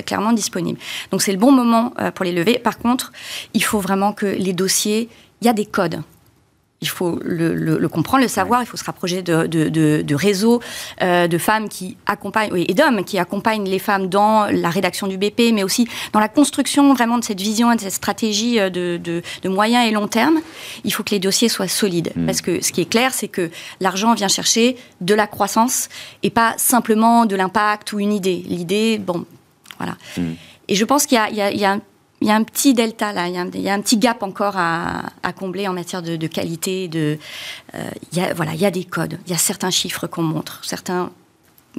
clairement 0.05 0.33
disponible. 0.33 0.79
Donc 1.11 1.21
c'est 1.21 1.31
le 1.31 1.37
bon 1.37 1.51
moment 1.51 1.93
pour 2.15 2.25
les 2.25 2.31
lever. 2.31 2.59
Par 2.59 2.77
contre 2.77 3.11
il 3.53 3.63
faut 3.63 3.79
vraiment 3.79 4.13
que 4.13 4.25
les 4.25 4.53
dossiers 4.53 5.09
il 5.41 5.47
y 5.47 5.49
a 5.49 5.53
des 5.53 5.65
codes 5.65 6.01
il 6.81 6.87
faut 6.87 7.19
le, 7.23 7.87
comprendre, 7.87 8.23
le 8.23 8.29
savoir. 8.29 8.61
Il 8.61 8.65
faut 8.65 8.77
se 8.77 8.83
rapprocher 8.83 9.21
de, 9.21 9.45
de, 9.47 10.15
réseaux 10.15 10.61
euh, 11.01 11.27
de 11.27 11.37
femmes 11.37 11.67
qui 11.67 11.97
accompagnent, 12.05 12.51
et 12.55 12.73
d'hommes 12.73 13.03
qui 13.03 13.19
accompagnent 13.19 13.67
les 13.67 13.79
femmes 13.79 14.07
dans 14.07 14.45
la 14.45 14.69
rédaction 14.69 15.07
du 15.07 15.17
BP, 15.17 15.53
mais 15.53 15.63
aussi 15.63 15.87
dans 16.13 16.19
la 16.19 16.29
construction 16.29 16.93
vraiment 16.93 17.17
de 17.17 17.23
cette 17.23 17.41
vision 17.41 17.71
et 17.71 17.75
de 17.75 17.81
cette 17.81 17.93
stratégie 17.93 18.59
euh, 18.59 18.69
de, 18.69 19.21
moyen 19.49 19.83
et 19.83 19.91
long 19.91 20.07
terme. 20.07 20.39
Il 20.83 20.93
faut 20.93 21.03
que 21.03 21.11
les 21.11 21.19
dossiers 21.19 21.49
soient 21.49 21.67
solides. 21.67 22.11
Mm. 22.15 22.25
Parce 22.25 22.41
que 22.41 22.63
ce 22.63 22.71
qui 22.71 22.81
est 22.81 22.89
clair, 22.89 23.13
c'est 23.13 23.27
que 23.27 23.49
l'argent 23.79 24.13
vient 24.13 24.27
chercher 24.27 24.77
de 25.01 25.13
la 25.13 25.27
croissance 25.27 25.89
et 26.23 26.29
pas 26.29 26.53
simplement 26.57 27.25
de 27.25 27.35
l'impact 27.35 27.91
ou 27.93 27.99
une 27.99 28.13
idée. 28.13 28.43
L'idée, 28.47 28.99
bon, 28.99 29.25
voilà. 29.77 29.97
Mm. 30.17 30.33
Et 30.69 30.75
je 30.75 30.85
pense 30.85 31.05
qu'il 31.05 31.17
y, 31.17 31.35
y, 31.35 31.57
y 31.57 31.65
a, 31.65 31.79
il 32.21 32.27
y 32.27 32.31
a 32.31 32.35
un 32.35 32.43
petit 32.43 32.73
delta 32.73 33.13
là, 33.13 33.27
il 33.27 33.33
y 33.33 33.69
a 33.69 33.73
un, 33.73 33.81
petit 33.81 33.97
gap 33.97 34.23
encore 34.23 34.55
à, 34.57 35.11
combler 35.37 35.67
en 35.67 35.73
matière 35.73 36.01
de, 36.01 36.27
qualité. 36.27 36.87
De, 36.87 37.17
euh, 37.75 37.89
il 38.11 38.17
y 38.17 38.21
a, 38.21 38.33
voilà, 38.33 38.53
il 38.53 38.59
y 38.59 38.65
a 38.65 38.71
des 38.71 38.83
codes, 38.83 39.19
il 39.25 39.31
y 39.31 39.35
a 39.35 39.37
certains 39.37 39.71
chiffres 39.71 40.07
qu'on 40.07 40.23
montre, 40.23 40.59
certains, 40.63 41.11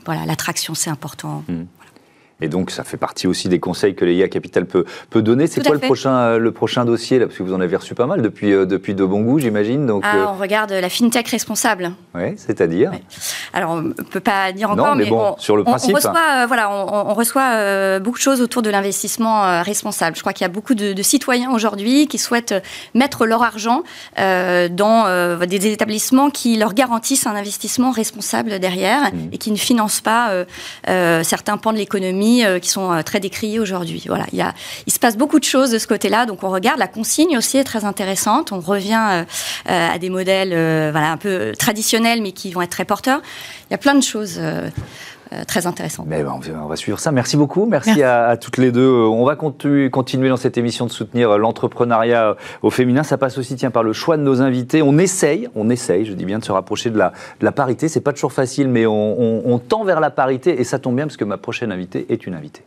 voilà, 0.06 0.24
l'attraction 0.24 0.74
c'est 0.74 0.90
important. 0.90 1.44
Mmh. 1.48 1.64
Et 2.42 2.48
donc, 2.48 2.70
ça 2.70 2.84
fait 2.84 2.96
partie 2.96 3.26
aussi 3.26 3.48
des 3.48 3.60
conseils 3.60 3.94
que 3.94 4.04
l'EIA 4.04 4.28
Capital 4.28 4.66
peut, 4.66 4.84
peut 5.10 5.22
donner. 5.22 5.46
C'est 5.46 5.64
quoi 5.64 5.74
le 5.74 5.80
prochain, 5.80 6.14
euh, 6.14 6.38
le 6.38 6.52
prochain 6.52 6.84
dossier 6.84 7.18
là? 7.18 7.26
Parce 7.26 7.36
que 7.36 7.42
vous 7.42 7.52
en 7.52 7.60
avez 7.60 7.76
reçu 7.76 7.94
pas 7.94 8.06
mal 8.06 8.22
depuis, 8.22 8.52
euh, 8.52 8.66
depuis 8.66 8.94
de 8.94 9.04
bon 9.04 9.20
goût, 9.20 9.38
j'imagine. 9.38 9.86
Donc, 9.86 10.02
ah, 10.06 10.16
euh, 10.16 10.26
on 10.28 10.38
regarde 10.38 10.72
la 10.72 10.88
fintech 10.88 11.28
responsable. 11.28 11.92
Oui, 12.14 12.34
c'est-à-dire 12.36 12.92
Alors, 13.52 13.72
on 13.72 13.82
ne 13.82 13.92
peut 13.92 14.20
pas 14.20 14.52
dire 14.52 14.70
encore, 14.70 14.96
mais, 14.96 15.06
bon, 15.06 15.34
sur 15.38 15.56
le 15.56 15.64
principe. 15.64 15.90
On, 15.92 15.96
reçoit, 15.96 16.46
voilà, 16.46 16.70
on, 16.70 17.14
reçoit 17.14 18.00
beaucoup 18.00 18.18
de 18.18 18.22
choses 18.22 18.40
autour 18.40 18.62
de 18.62 18.70
l'investissement 18.70 19.62
responsable. 19.62 20.16
Je 20.16 20.20
crois 20.20 20.32
qu'il 20.32 20.44
y 20.44 20.50
a 20.50 20.52
beaucoup 20.52 20.74
de, 20.74 21.00
citoyens 21.02 21.50
aujourd'hui 21.50 22.06
qui 22.06 22.18
souhaitent 22.18 22.54
mettre 22.94 23.26
leur 23.26 23.42
argent 23.42 23.82
dans 24.16 25.38
des 25.46 25.66
établissements 25.66 26.30
qui 26.30 26.56
leur 26.56 26.74
garantissent 26.74 27.26
un 27.26 27.34
investissement 27.34 27.90
responsable 27.90 28.58
derrière 28.58 29.12
mmh. 29.12 29.18
et 29.32 29.38
qui 29.38 29.50
ne 29.50 29.56
financent 29.56 30.00
pas 30.00 30.32
certains 31.22 31.56
pans 31.56 31.72
de 31.72 31.78
l'économie 31.78 32.29
euh, 32.44 32.58
qui 32.58 32.68
sont 32.68 32.92
euh, 32.92 33.02
très 33.02 33.20
décriés 33.20 33.58
aujourd'hui. 33.58 34.04
Voilà, 34.06 34.26
il, 34.32 34.44
il 34.86 34.92
se 34.92 34.98
passe 34.98 35.16
beaucoup 35.16 35.38
de 35.38 35.44
choses 35.44 35.70
de 35.70 35.78
ce 35.78 35.86
côté-là, 35.86 36.26
donc 36.26 36.42
on 36.42 36.50
regarde. 36.50 36.78
La 36.78 36.86
consigne 36.86 37.36
aussi 37.36 37.58
est 37.58 37.64
très 37.64 37.84
intéressante. 37.84 38.52
On 38.52 38.60
revient 38.60 39.24
euh, 39.68 39.88
à 39.94 39.98
des 39.98 40.10
modèles 40.10 40.50
voilà, 40.92 41.12
un 41.12 41.16
peu 41.16 41.52
traditionnels, 41.58 42.22
mais 42.22 42.32
qui 42.32 42.52
vont 42.52 42.62
être 42.62 42.70
très 42.70 42.84
porteurs. 42.84 43.20
Il 43.68 43.72
y 43.72 43.74
a 43.74 43.78
plein 43.78 43.94
de 43.94 44.02
choses. 44.02 44.40
Très 45.46 45.66
intéressantes. 45.66 46.06
Mais 46.08 46.22
ben, 46.22 46.40
on 46.62 46.66
va 46.66 46.76
suivre 46.76 46.98
ça. 46.98 47.12
Merci 47.12 47.36
beaucoup. 47.36 47.66
Merci, 47.66 48.02
À, 48.02 48.36
toutes 48.36 48.58
les 48.58 48.72
deux. 48.72 48.90
On 48.90 49.24
va 49.24 49.36
continuer 49.36 50.28
dans 50.28 50.36
cette 50.36 50.58
émission 50.58 50.86
de 50.86 50.90
soutenir 50.90 51.38
l'entrepreneuriat 51.38 52.36
au 52.62 52.70
féminin. 52.70 53.02
Ça 53.02 53.18
passe 53.18 53.38
aussi 53.38 53.56
tiens, 53.56 53.70
par 53.70 53.82
le 53.82 53.92
choix 53.92 54.16
de 54.16 54.22
nos 54.22 54.42
invités. 54.42 54.82
On 54.82 54.98
essaye, 54.98 55.48
on 55.54 55.70
essaye, 55.70 56.04
je 56.04 56.12
dis 56.12 56.24
bien, 56.24 56.38
de 56.38 56.44
se 56.44 56.52
rapprocher 56.52 56.90
de 56.90 56.98
la, 56.98 57.12
de 57.40 57.44
la 57.44 57.52
parité. 57.52 57.88
C'est 57.88 58.00
pas 58.00 58.12
toujours 58.12 58.32
facile, 58.32 58.68
mais 58.68 58.86
on, 58.86 59.46
on 59.46 59.58
tend 59.58 59.84
vers 59.84 60.00
la 60.00 60.10
parité 60.10 60.60
et 60.60 60.64
ça 60.64 60.78
tombe 60.78 60.96
bien 60.96 61.06
parce 61.06 61.16
que 61.16 61.24
ma 61.24 61.38
prochaine 61.38 61.72
invitée 61.72 62.06
est 62.08 62.26
une 62.26 62.34
invitée. 62.34 62.64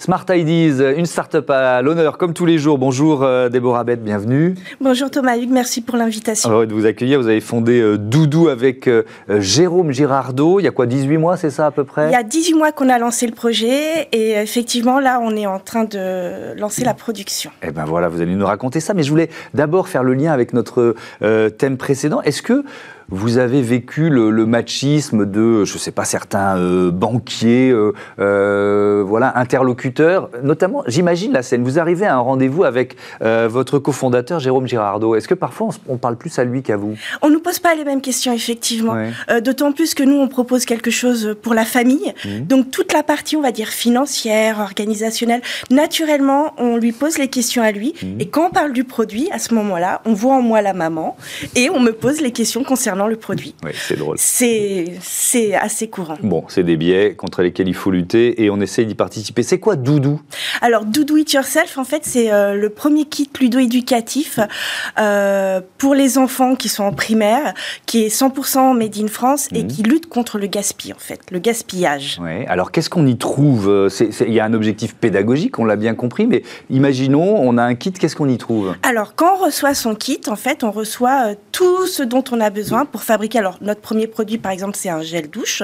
Smart 0.00 0.24
Ideas, 0.30 0.94
une 0.96 1.04
start-up 1.04 1.50
à 1.50 1.82
l'honneur 1.82 2.16
comme 2.16 2.32
tous 2.32 2.46
les 2.46 2.56
jours. 2.56 2.78
Bonjour 2.78 3.22
euh, 3.22 3.50
Déborah 3.50 3.84
Bette, 3.84 4.02
bienvenue. 4.02 4.54
Bonjour 4.80 5.10
Thomas 5.10 5.36
Hugues, 5.36 5.50
merci 5.50 5.82
pour 5.82 5.98
l'invitation. 5.98 6.48
Heureux 6.48 6.66
de 6.66 6.72
vous 6.72 6.86
accueillir. 6.86 7.20
Vous 7.20 7.28
avez 7.28 7.42
fondé 7.42 7.82
euh, 7.82 7.98
Doudou 7.98 8.48
avec 8.48 8.88
euh, 8.88 9.02
Jérôme 9.28 9.92
Girardot. 9.92 10.58
Il 10.58 10.62
y 10.62 10.68
a 10.68 10.70
quoi, 10.70 10.86
18 10.86 11.18
mois, 11.18 11.36
c'est 11.36 11.50
ça 11.50 11.66
à 11.66 11.70
peu 11.70 11.84
près? 11.84 12.08
Il 12.08 12.12
y 12.12 12.16
a 12.16 12.22
18 12.22 12.54
mois 12.54 12.72
qu'on 12.72 12.88
a 12.88 12.98
lancé 12.98 13.26
le 13.26 13.34
projet 13.34 14.08
et 14.12 14.30
effectivement 14.30 15.00
là, 15.00 15.20
on 15.22 15.36
est 15.36 15.46
en 15.46 15.58
train 15.58 15.84
de 15.84 16.58
lancer 16.58 16.82
la 16.82 16.94
production. 16.94 17.50
Eh 17.62 17.70
bien 17.70 17.84
voilà, 17.84 18.08
vous 18.08 18.22
allez 18.22 18.34
nous 18.34 18.46
raconter 18.46 18.80
ça. 18.80 18.94
Mais 18.94 19.02
je 19.02 19.10
voulais 19.10 19.28
d'abord 19.52 19.86
faire 19.86 20.02
le 20.02 20.14
lien 20.14 20.32
avec 20.32 20.54
notre 20.54 20.94
thème 21.58 21.76
précédent. 21.76 22.22
Est-ce 22.22 22.40
que 22.40 22.64
vous 23.10 23.38
avez 23.38 23.62
vécu 23.62 24.08
le, 24.08 24.30
machisme 24.46 25.26
de, 25.26 25.64
je 25.64 25.74
ne 25.74 25.78
sais 25.78 25.90
pas, 25.90 26.04
certains 26.04 26.56
euh, 26.56 26.90
banquiers, 26.90 27.70
euh, 27.70 27.92
euh, 28.18 29.04
voilà, 29.06 29.38
interlocuteurs, 29.38 30.30
notamment, 30.42 30.82
j'imagine 30.86 31.32
la 31.32 31.42
scène. 31.42 31.62
Vous 31.62 31.78
arrivez 31.78 32.06
à 32.06 32.14
un 32.14 32.20
rendez-vous 32.20 32.64
avec 32.64 32.96
votre 33.20 33.78
cofondateur 33.78 34.40
Jérôme 34.40 34.66
Girardot. 34.66 35.14
Est-ce 35.14 35.28
que 35.28 35.34
parfois 35.34 35.68
on, 35.88 35.96
parle 35.96 36.16
plus 36.16 36.38
à 36.38 36.44
lui 36.44 36.62
qu'à 36.62 36.76
vous? 36.76 36.96
On 37.22 37.28
ne 37.28 37.34
nous 37.34 37.40
pose 37.40 37.58
pas 37.58 37.74
les 37.74 37.84
mêmes 37.84 38.00
questions, 38.00 38.32
effectivement. 38.32 38.96
D'autant 39.42 39.72
plus 39.72 39.94
que 39.94 40.02
nous, 40.02 40.16
on 40.16 40.28
propose 40.28 40.64
quelque 40.64 40.90
chose 40.90 41.36
pour 41.42 41.54
la 41.54 41.64
famille. 41.64 42.12
Mmh. 42.24 42.40
Donc 42.46 42.70
toute 42.70 42.92
la 42.92 43.02
partie, 43.02 43.36
on 43.36 43.42
va 43.42 43.52
dire, 43.52 43.68
financière, 43.68 44.60
organisationnelle, 44.60 45.42
naturellement, 45.70 46.54
on 46.58 46.76
lui 46.76 46.92
pose 46.92 47.18
les 47.18 47.28
questions 47.28 47.62
à 47.62 47.72
lui. 47.72 47.94
Mmh. 48.02 48.20
Et 48.20 48.28
quand 48.28 48.48
on 48.48 48.50
parle 48.50 48.72
du 48.72 48.84
produit, 48.84 49.28
à 49.32 49.38
ce 49.38 49.54
moment-là, 49.54 50.02
on 50.04 50.12
voit 50.12 50.34
en 50.34 50.42
moi 50.42 50.62
la 50.62 50.72
maman 50.72 51.16
et 51.54 51.70
on 51.70 51.80
me 51.80 51.92
pose 51.92 52.20
les 52.20 52.32
questions 52.32 52.64
concernant 52.64 52.99
concernant 53.00 53.08
le 53.08 53.16
produit. 53.16 53.54
Oui, 53.64 53.70
c'est 53.74 53.96
drôle. 53.96 54.16
C'est 54.18 55.54
assez 55.54 55.88
courant. 55.88 56.16
Bon, 56.22 56.44
c'est 56.48 56.62
des 56.62 56.76
biais 56.76 57.14
contre 57.14 57.42
lesquels 57.42 57.68
il 57.68 57.74
faut 57.74 57.90
lutter 57.90 58.42
et 58.42 58.50
on 58.50 58.60
essaie 58.60 58.84
d'y 58.84 58.94
participer. 58.94 59.42
C'est 59.42 59.58
quoi 59.58 59.76
Doudou? 59.76 60.20
Alors, 60.60 60.84
Doudou 60.84 61.16
It 61.16 61.32
Yourself, 61.32 61.78
en 61.78 61.84
fait, 61.84 62.02
c'est 62.04 62.32
euh, 62.32 62.54
le 62.54 62.70
premier 62.70 63.04
kit 63.04 63.30
ludo-éducatif 63.40 64.40
euh, 64.98 65.60
pour 65.78 65.94
les 65.94 66.18
enfants 66.18 66.56
qui 66.56 66.68
sont 66.68 66.84
en 66.84 66.92
primaire, 66.92 67.54
qui 67.86 68.04
est 68.04 68.08
100% 68.08 68.76
made 68.76 68.96
in 68.98 69.08
France 69.08 69.48
et 69.52 69.62
mhm. 69.62 69.68
qui 69.68 69.82
lutte 69.82 70.08
contre 70.08 70.38
le 70.38 70.46
gaspillage, 70.46 70.96
en 70.96 71.00
fait, 71.00 71.20
le 71.30 71.38
gaspillage. 71.38 72.18
Ouais. 72.20 72.44
Alors, 72.48 72.72
qu'est-ce 72.72 72.90
qu'on 72.90 73.06
y 73.06 73.16
trouve? 73.16 73.90
Il 74.20 74.32
y 74.32 74.40
a 74.40 74.44
un 74.44 74.52
objectif 74.52 74.94
pédagogique, 74.94 75.58
on 75.58 75.64
l'a 75.64 75.76
bien 75.76 75.94
compris, 75.94 76.26
mais 76.26 76.42
imaginons, 76.68 77.36
on 77.36 77.56
a 77.58 77.62
un 77.62 77.74
kit, 77.74 77.92
qu'est-ce 77.92 78.16
qu'on 78.16 78.28
y 78.28 78.38
trouve? 78.38 78.74
Alors, 78.82 79.14
quand 79.14 79.36
on 79.38 79.44
reçoit 79.44 79.74
son 79.74 79.94
kit, 79.94 80.20
en 80.28 80.36
fait, 80.36 80.64
on 80.64 80.70
reçoit 80.70 81.30
euh, 81.30 81.34
tout 81.52 81.86
ce 81.86 82.02
dont 82.02 82.24
on 82.32 82.40
a 82.40 82.50
besoin 82.50 82.84
pour 82.90 83.02
fabriquer. 83.02 83.38
Alors, 83.38 83.58
notre 83.60 83.80
premier 83.80 84.06
produit, 84.06 84.38
par 84.38 84.52
exemple, 84.52 84.76
c'est 84.76 84.88
un 84.88 85.02
gel 85.02 85.30
douche. 85.30 85.62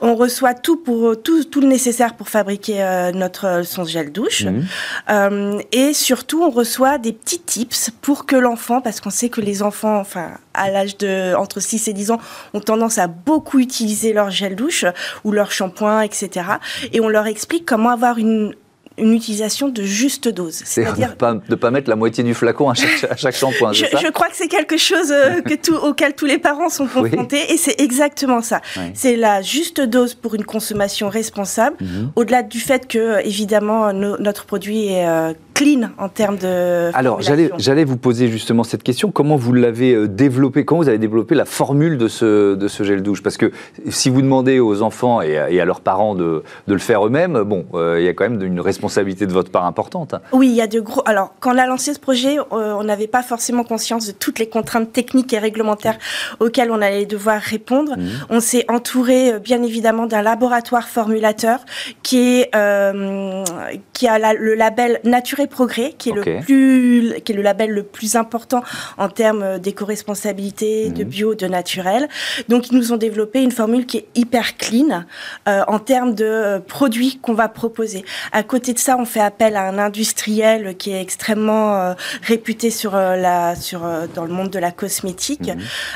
On 0.00 0.14
reçoit 0.14 0.54
tout, 0.54 0.76
pour, 0.76 1.20
tout, 1.20 1.44
tout 1.44 1.60
le 1.60 1.66
nécessaire 1.66 2.14
pour 2.14 2.28
fabriquer 2.28 2.82
euh, 2.82 3.12
notre, 3.12 3.62
son 3.64 3.84
gel 3.84 4.12
douche. 4.12 4.44
Mhm. 4.44 4.66
Euh, 5.10 5.58
et 5.72 5.92
surtout, 5.92 6.42
on 6.42 6.50
reçoit 6.50 6.98
des 6.98 7.12
petits 7.12 7.40
tips 7.40 7.90
pour 8.02 8.26
que 8.26 8.36
l'enfant, 8.36 8.80
parce 8.80 9.00
qu'on 9.00 9.10
sait 9.10 9.28
que 9.28 9.40
les 9.40 9.62
enfants, 9.62 9.98
enfin, 9.98 10.32
à 10.54 10.70
l'âge 10.70 10.96
de 10.98 11.34
entre 11.34 11.60
6 11.60 11.88
et 11.88 11.92
10 11.92 12.10
ans, 12.12 12.18
ont 12.54 12.60
tendance 12.60 12.98
à 12.98 13.06
beaucoup 13.06 13.58
utiliser 13.58 14.12
leur 14.12 14.30
gel 14.30 14.56
douche 14.56 14.84
ou 15.24 15.32
leur 15.32 15.52
shampoing, 15.52 16.02
etc. 16.02 16.46
Et 16.92 17.00
on 17.00 17.08
leur 17.08 17.26
explique 17.26 17.66
comment 17.66 17.90
avoir 17.90 18.18
une 18.18 18.54
une 19.00 19.14
utilisation 19.14 19.68
de 19.68 19.82
juste 19.82 20.28
dose. 20.28 20.62
C'est-à-dire 20.64 21.16
de 21.18 21.40
ne 21.50 21.54
pas, 21.56 21.70
mettre 21.70 21.88
la 21.90 21.96
moitié 21.96 22.24
du 22.24 22.34
flacon 22.34 22.70
à 22.70 22.74
chaque, 22.74 23.10
à 23.10 23.16
chaque 23.16 23.34
shampoing. 23.34 23.72
je, 23.72 23.84
je, 23.84 24.10
crois 24.10 24.28
que 24.28 24.36
c'est 24.36 24.48
quelque 24.48 24.76
chose 24.76 25.10
euh, 25.10 25.40
que 25.40 25.54
tout, 25.54 25.74
auquel 25.74 26.14
tous 26.14 26.26
les 26.26 26.38
parents 26.38 26.68
sont 26.68 26.86
confrontés 26.86 27.52
et 27.52 27.56
c'est 27.56 27.80
exactement 27.80 28.42
ça. 28.42 28.60
C'est 28.94 29.16
la 29.16 29.42
juste 29.42 29.80
dose 29.80 30.14
pour 30.14 30.34
une 30.34 30.44
consommation 30.44 31.08
responsable, 31.08 31.76
mhm. 31.80 32.12
au-delà 32.16 32.42
du 32.42 32.60
fait 32.60 32.86
que, 32.86 33.24
évidemment, 33.26 33.92
notre 33.92 34.44
produit 34.44 34.88
est 34.88 35.06
euh, 35.06 35.32
clean 35.60 35.90
en 35.98 36.08
termes 36.08 36.36
de. 36.36 36.90
Alors, 36.94 37.20
j'allais 37.20 37.84
vous 37.84 37.96
poser 37.96 38.28
justement 38.28 38.64
cette 38.64 38.82
question. 38.82 39.10
Comment 39.10 39.36
vous 39.36 39.52
l'avez 39.52 39.94
euh, 39.94 40.08
développé? 40.08 40.64
Comment 40.64 40.82
vous 40.82 40.88
avez 40.88 40.98
développé 40.98 41.34
la 41.34 41.44
formule 41.44 41.98
de 41.98 42.08
ce, 42.08 42.54
de 42.54 42.68
ce 42.68 42.82
gel 42.82 43.02
douche? 43.02 43.22
Parce 43.22 43.36
que 43.36 43.52
si 43.88 44.08
vous 44.10 44.22
demandez 44.22 44.58
aux 44.60 44.82
enfants 44.82 45.20
et 45.20 45.38
à, 45.38 45.64
leurs 45.64 45.80
parents 45.80 46.14
de, 46.14 46.42
de 46.66 46.72
le 46.72 46.78
faire 46.78 47.06
eux-mêmes, 47.06 47.42
bon, 47.42 47.66
il 47.74 48.02
y 48.02 48.08
a 48.08 48.14
quand 48.14 48.28
même 48.28 48.42
une 48.42 48.60
responsabilité 48.60 49.26
de 49.26 49.32
votre 49.32 49.50
part 49.50 49.64
importante. 49.64 50.14
Oui, 50.32 50.48
il 50.48 50.54
y 50.54 50.62
a 50.62 50.66
de 50.66 50.80
gros. 50.80 51.02
Alors, 51.06 51.34
quand 51.40 51.54
on 51.54 51.58
a 51.58 51.66
lancé 51.66 51.94
ce 51.94 52.00
projet, 52.00 52.38
euh, 52.38 52.42
on 52.52 52.84
n'avait 52.84 53.06
pas 53.06 53.22
forcément 53.22 53.64
conscience 53.64 54.06
de 54.06 54.12
toutes 54.12 54.38
les 54.38 54.48
contraintes 54.48 54.92
techniques 54.92 55.32
et 55.32 55.38
réglementaires 55.38 55.98
auxquelles 56.38 56.70
on 56.70 56.80
allait 56.80 57.06
devoir 57.06 57.40
répondre. 57.40 57.96
Mmh. 57.96 58.08
On 58.30 58.40
s'est 58.40 58.64
entouré, 58.68 59.34
euh, 59.34 59.38
bien 59.38 59.62
évidemment, 59.62 60.06
d'un 60.06 60.22
laboratoire 60.22 60.88
formulateur 60.88 61.60
qui 62.02 62.40
est 62.40 62.50
euh, 62.54 63.44
qui 63.92 64.08
a 64.08 64.32
le 64.32 64.54
label 64.54 65.00
Nature 65.04 65.40
Progrès, 65.50 65.94
qui 65.98 66.10
est 66.10 66.12
le 66.12 66.40
plus, 66.40 67.14
qui 67.24 67.32
est 67.32 67.34
le 67.34 67.42
label 67.42 67.70
le 67.70 67.82
plus 67.82 68.16
important 68.16 68.62
en 68.98 69.08
termes 69.08 69.58
d'éco-responsabilité, 69.58 70.90
de 70.90 71.04
mmh. 71.04 71.08
bio, 71.08 71.34
de 71.34 71.46
naturel. 71.46 72.08
Donc, 72.48 72.70
ils 72.70 72.76
nous 72.76 72.92
ont 72.92 72.96
développé 72.96 73.42
une 73.42 73.52
formule 73.52 73.86
qui 73.86 73.98
est 73.98 74.08
hyper 74.14 74.56
clean 74.56 75.04
en 75.46 75.78
termes 75.78 76.14
de 76.14 76.58
produits 76.66 77.18
qu'on 77.22 77.34
va 77.34 77.48
proposer. 77.48 78.04
À 78.32 78.42
côté 78.42 78.72
de 78.72 78.78
ça, 78.78 78.96
on 78.98 79.04
fait 79.04 79.20
appel 79.20 79.56
à 79.56 79.64
un 79.64 79.78
industriel 79.78 80.76
qui 80.76 80.92
est 80.92 81.00
extrêmement 81.00 81.74
euh, 81.74 81.94
réputé 82.22 82.70
sur 82.70 82.94
euh, 82.94 83.16
la, 83.16 83.56
sur, 83.56 83.84
euh, 83.84 84.06
dans 84.14 84.24
le 84.24 84.32
monde 84.32 84.50
de 84.50 84.58
la 84.58 84.70
cosmétique, 84.70 85.50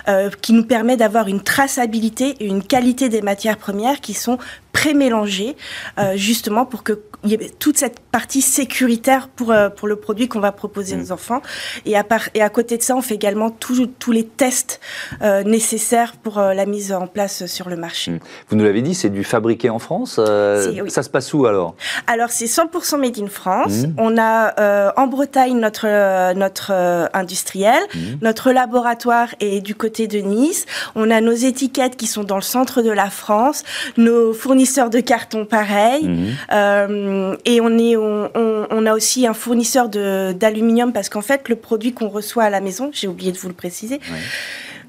mhm. 0.07 0.31
qui 0.40 0.53
nous 0.53 0.64
permet 0.64 0.97
d'avoir 0.97 1.29
une 1.29 1.43
traçabilité 1.43 2.35
et 2.40 2.47
une 2.47 2.62
qualité 2.62 3.09
des 3.09 3.23
matières 3.23 3.57
premières 3.57 4.01
qui 4.01 4.14
sont 4.14 4.38
pré-mélangées, 4.75 5.57
justement 6.17 6.67
pour 6.67 6.83
que 6.83 7.01
il 7.25 7.31
y 7.31 7.35
avait 7.35 7.49
toute 7.49 7.79
cette 7.79 8.01
partie 8.01 8.43
sécuritaire 8.43 9.29
pour, 9.29 9.51
euh, 9.51 9.71
pour 9.71 9.89
le 9.89 9.97
produit 9.97 10.29
qu'on 10.29 10.41
va 10.41 10.53
proposer 10.53 10.95
aux 10.97 11.09
mm. 11.09 11.13
enfants. 11.13 11.43
Et 11.87 11.97
à, 11.97 12.05
part, 12.05 12.29
et 12.35 12.43
à 12.43 12.51
côté 12.51 12.77
de 12.77 12.83
ça, 12.83 12.95
on 12.95 13.03
fait 13.03 13.15
également 13.15 13.51
tous 13.51 14.13
les 14.13 14.25
tests 14.25 14.81
euh, 15.23 15.43
nécessaires 15.43 16.15
pour 16.23 16.39
euh, 16.39 16.53
la 16.53 16.67
mise 16.67 16.93
en 16.93 17.07
place 17.07 17.47
sur 17.47 17.69
le 17.69 17.77
marché. 17.77 18.13
Mm. 18.13 18.19
Vous 18.51 18.57
nous 18.57 18.65
l'avez 18.65 18.83
dit, 18.83 18.95
c'est 18.95 19.09
du 19.09 19.25
fabriqué 19.25 19.71
en 19.71 19.79
France. 19.79 20.15
Ça 20.17 21.03
se 21.03 21.09
passe 21.09 21.33
où 21.33 21.47
alors? 21.47 21.75
Alors 22.07 22.31
c'est 22.31 22.45
100% 22.45 23.01
made 23.01 23.19
in 23.19 23.29
France. 23.29 23.87
Mm. 23.87 23.95
On 23.99 24.19
a 24.19 24.93
en 24.97 25.07
Bretagne 25.07 25.59
notre, 25.59 26.35
notre 26.35 26.73
industriel. 27.15 27.83
Notre 28.21 28.53
laboratoire 28.53 29.29
est 29.41 29.61
du 29.61 29.75
côté 29.75 30.07
de 30.07 30.19
Nice. 30.19 30.67
On 30.95 31.11
a 31.11 31.21
nos 31.21 31.33
étiquettes 31.33 31.97
qui 31.97 32.07
sont 32.07 32.25
dans 32.25 32.37
le 32.37 32.43
centre 32.43 32.83
de 32.83 32.91
la 32.91 33.11
France. 33.11 33.63
Nos 33.97 34.33
fournisseurs 34.33 34.63
de 34.90 35.00
carton 35.00 35.44
pareil. 35.44 36.09
Euh, 36.53 37.37
et 37.44 37.61
on, 37.61 37.79
est, 37.79 37.96
on, 37.96 38.87
a 38.87 38.92
aussi 38.94 39.27
un 39.27 39.35
fournisseur 39.35 39.88
d'aluminium 39.88 40.92
parce 40.92 41.09
qu'en 41.09 41.22
fait, 41.22 41.48
le 41.48 41.57
produit 41.57 41.92
qu'on 41.92 42.09
reçoit 42.09 42.44
à 42.44 42.50
la 42.50 42.61
maison, 42.61 42.90
j'ai 42.92 43.09
oublié 43.09 43.33
de 43.33 43.38
vous 43.38 43.48
le 43.48 43.55
préciser, 43.55 44.00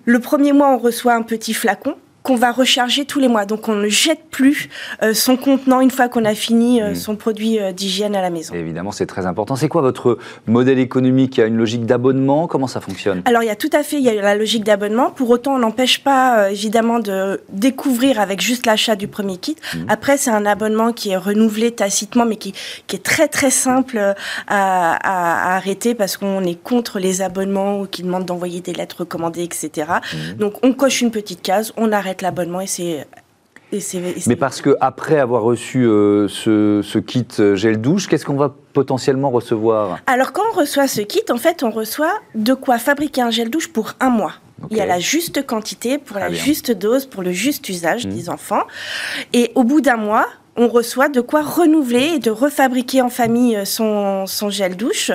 le 0.06 0.20
premier 0.20 0.54
mois, 0.54 0.70
on 0.70 0.78
reçoit 0.78 1.14
un 1.14 1.24
petit 1.24 1.54
flacon 1.54 1.96
qu'on 2.26 2.36
va 2.36 2.52
recharger 2.52 3.06
tous 3.06 3.20
les 3.20 3.28
mois. 3.28 3.46
Donc 3.46 3.70
on 3.70 3.76
ne 3.76 3.88
jette 3.88 4.24
plus 4.32 4.68
euh, 5.04 5.14
son 5.14 5.38
contenant 5.38 5.80
une 5.80 5.92
fois 5.92 6.10
qu'on 6.10 6.26
a 6.26 6.34
fini 6.34 6.82
euh, 6.82 6.92
mm. 6.92 6.96
son 6.96 7.16
produit 7.16 7.60
euh, 7.60 7.72
d'hygiène 7.72 8.16
à 8.16 8.22
la 8.22 8.32
maison. 8.32 8.54
évidemment, 8.56 8.92
c'est 8.92 9.06
très 9.06 9.28
important. 9.28 9.56
C'est 9.56 9.70
quoi 9.70 9.84
votre 9.84 10.18
modèle 10.48 10.80
économique? 10.80 11.38
Il 11.38 11.42
y 11.42 11.44
a 11.44 11.46
une 11.46 11.56
logique 11.56 11.86
d'abonnement? 11.86 12.48
Comment 12.48 12.66
ça 12.66 12.82
fonctionne? 12.82 13.22
Alors 13.26 13.44
il 13.44 13.46
y 13.46 13.52
a 13.52 13.56
tout 13.56 13.70
à 13.74 13.84
fait, 13.84 13.98
il 13.98 14.02
y 14.04 14.10
a 14.10 14.22
la 14.22 14.36
logique 14.36 14.64
d'abonnement. 14.64 15.12
Pour 15.12 15.30
autant, 15.30 15.54
on 15.54 15.60
n'empêche 15.60 16.04
pas 16.04 16.52
évidemment 16.52 16.98
de 16.98 17.42
découvrir 17.50 18.20
avec 18.20 18.42
juste 18.42 18.66
l'achat 18.66 18.96
du 18.96 19.08
premier 19.08 19.38
kit. 19.38 19.56
Mm. 19.76 19.78
Après, 19.88 20.18
c'est 20.18 20.32
un 20.32 20.48
abonnement 20.48 20.94
qui 20.94 21.12
est 21.12 21.18
renouvelé 21.18 21.72
tacitement, 21.72 22.26
mais 22.26 22.38
qui, 22.38 22.54
qui 22.88 22.96
est 22.96 23.04
très 23.04 23.28
très 23.28 23.52
simple 23.52 24.16
à, 24.48 25.56
arrêter 25.56 25.94
parce 25.94 26.18
qu'on 26.18 26.44
est 26.44 26.60
contre 26.62 26.98
les 26.98 27.22
abonnements 27.22 27.82
ou 27.82 27.86
qui 27.86 28.02
demandent 28.02 28.26
d'envoyer 28.26 28.62
des 28.62 28.74
lettres 28.74 29.02
recommandées, 29.02 29.44
etc. 29.44 29.70
Mm. 30.12 30.38
Donc 30.40 30.54
on 30.64 30.74
coche 30.74 31.02
une 31.02 31.12
petite 31.12 31.44
case, 31.44 31.72
on 31.78 31.92
arrête 31.92 32.15
l'abonnement 32.22 32.62
et 32.62 32.68
c'est 32.68 33.08
mais 34.28 34.36
parce 34.36 34.62
que 34.62 34.76
après 34.80 35.20
avoir 35.20 35.44
reçu 35.44 35.86
euh, 35.86 36.28
ce, 36.28 37.00
kit 37.00 37.28
euh, 37.40 37.56
gel 37.56 37.82
douche, 37.82 38.08
qu'est-ce 38.08 38.26
qu'on 38.26 38.36
va 38.36 38.54
potentiellement 38.74 39.32
recevoir? 39.32 40.00
Alors 40.08 40.34
quand 40.34 40.44
on 40.54 40.58
reçoit 40.58 40.88
ce 40.88 41.02
kit, 41.02 41.24
en 41.30 41.38
fait, 41.38 41.64
on 41.64 41.72
reçoit 41.72 42.14
de 42.36 42.54
quoi 42.54 42.78
fabriquer 42.78 43.22
un 43.22 43.32
gel 43.32 43.50
douche 43.50 43.72
pour 43.72 43.94
un 44.00 44.10
mois. 44.10 44.34
Il 44.72 44.78
y 44.78 44.82
a 44.82 44.86
la 44.86 45.00
juste 45.00 45.46
quantité 45.46 45.98
pour 45.98 46.18
la 46.18 46.32
juste 46.32 46.72
dose, 46.72 47.06
pour 47.06 47.22
le 47.22 47.32
juste 47.32 47.68
usage 47.68 48.08
mmh. 48.08 48.10
des 48.10 48.30
enfants. 48.30 48.64
Et 49.34 49.52
au 49.56 49.64
bout 49.64 49.82
d'un 49.82 49.98
mois, 49.98 50.26
on 50.58 50.68
reçoit 50.68 51.10
de 51.10 51.22
quoi 51.22 51.42
renouveler 51.42 52.14
et 52.16 52.20
de 52.20 52.32
refabriquer 52.32 53.02
en 53.02 53.10
famille 53.10 53.56
euh, 53.56 53.66
son, 53.66 54.26
son 54.26 54.50
gel 54.50 54.76
douche. 54.78 55.12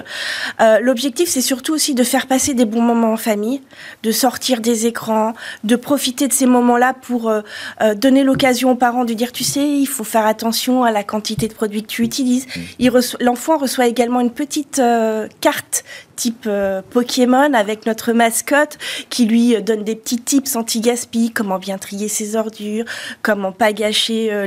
Euh, 0.60 0.78
l'objectif, 0.80 1.28
c'est 1.28 1.40
surtout 1.40 1.72
aussi 1.72 1.94
de 1.94 2.04
faire 2.04 2.26
passer 2.26 2.54
des 2.54 2.64
bons 2.64 2.82
moments 2.82 3.12
en 3.12 3.16
famille, 3.16 3.62
de 4.02 4.12
sortir 4.12 4.60
des 4.60 4.86
écrans, 4.86 5.34
de 5.64 5.76
profiter 5.76 6.28
de 6.28 6.32
ces 6.32 6.46
moments-là 6.46 6.94
pour 6.94 7.30
euh, 7.30 7.42
donner 7.96 8.24
l'occasion 8.24 8.72
aux 8.72 8.76
parents 8.76 9.04
de 9.04 9.14
dire, 9.14 9.32
tu 9.32 9.44
sais, 9.44 9.66
il 9.66 9.86
faut 9.86 10.04
faire 10.04 10.26
attention 10.26 10.84
à 10.84 10.90
la 10.90 11.04
quantité 11.04 11.48
de 11.48 11.54
produits 11.54 11.82
que 11.82 11.88
tu 11.88 12.02
utilises. 12.02 12.46
Mmh. 12.80 12.88
L'enfant 13.20 13.56
reçoit 13.56 13.86
également 13.86 14.20
une 14.20 14.30
petite 14.30 14.80
carte 15.40 15.84
type 16.20 16.44
euh, 16.46 16.82
Pokémon 16.90 17.54
avec 17.54 17.86
notre 17.86 18.12
mascotte 18.12 18.76
qui 19.08 19.24
lui 19.24 19.60
donne 19.62 19.84
des 19.84 19.96
petits 19.96 20.20
tips 20.20 20.54
anti-gaspi, 20.54 21.30
comment 21.30 21.58
bien 21.58 21.78
trier 21.78 22.08
ses 22.08 22.36
ordures, 22.36 22.84
comment 23.22 23.52
pas 23.52 23.72
gâcher 23.72 24.30
euh, 24.30 24.44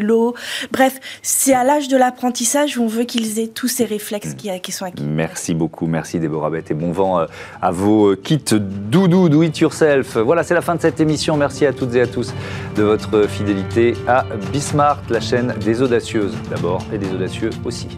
l'eau. 0.00 0.34
Bref, 0.72 0.98
c'est 1.22 1.54
à 1.54 1.64
l'âge 1.64 1.88
de 1.88 1.96
l'apprentissage 1.96 2.78
où 2.78 2.84
on 2.84 2.86
veut 2.86 3.04
qu'ils 3.04 3.38
aient 3.38 3.48
tous 3.48 3.68
ces 3.68 3.84
réflexes 3.84 4.34
qui, 4.34 4.72
sont 4.72 4.84
acquis. 4.84 5.02
Merci 5.02 5.54
beaucoup, 5.54 5.86
merci 5.86 6.18
Déborah 6.18 6.50
Bette 6.50 6.70
et 6.70 6.74
bon 6.74 6.92
vent 6.92 7.26
à 7.62 7.70
vos 7.70 8.16
kits 8.16 8.38
doudou, 8.50 9.28
do 9.28 9.42
it 9.42 9.58
yourself. 9.58 10.16
Voilà, 10.16 10.42
c'est 10.42 10.54
la 10.54 10.62
fin 10.62 10.74
de 10.74 10.80
cette 10.80 11.00
émission. 11.00 11.36
Merci 11.36 11.66
à 11.66 11.72
toutes 11.72 11.94
et 11.94 12.00
à 12.00 12.06
tous 12.06 12.32
de 12.76 12.82
votre 12.82 13.28
fidélité 13.28 13.94
à 14.06 14.24
Bismart, 14.52 15.02
la 15.08 15.20
chaîne 15.20 15.54
des 15.64 15.82
audacieuses 15.82 16.34
d'abord 16.50 16.82
et 16.92 16.98
des 16.98 17.12
audacieux 17.12 17.50
aussi. 17.64 17.88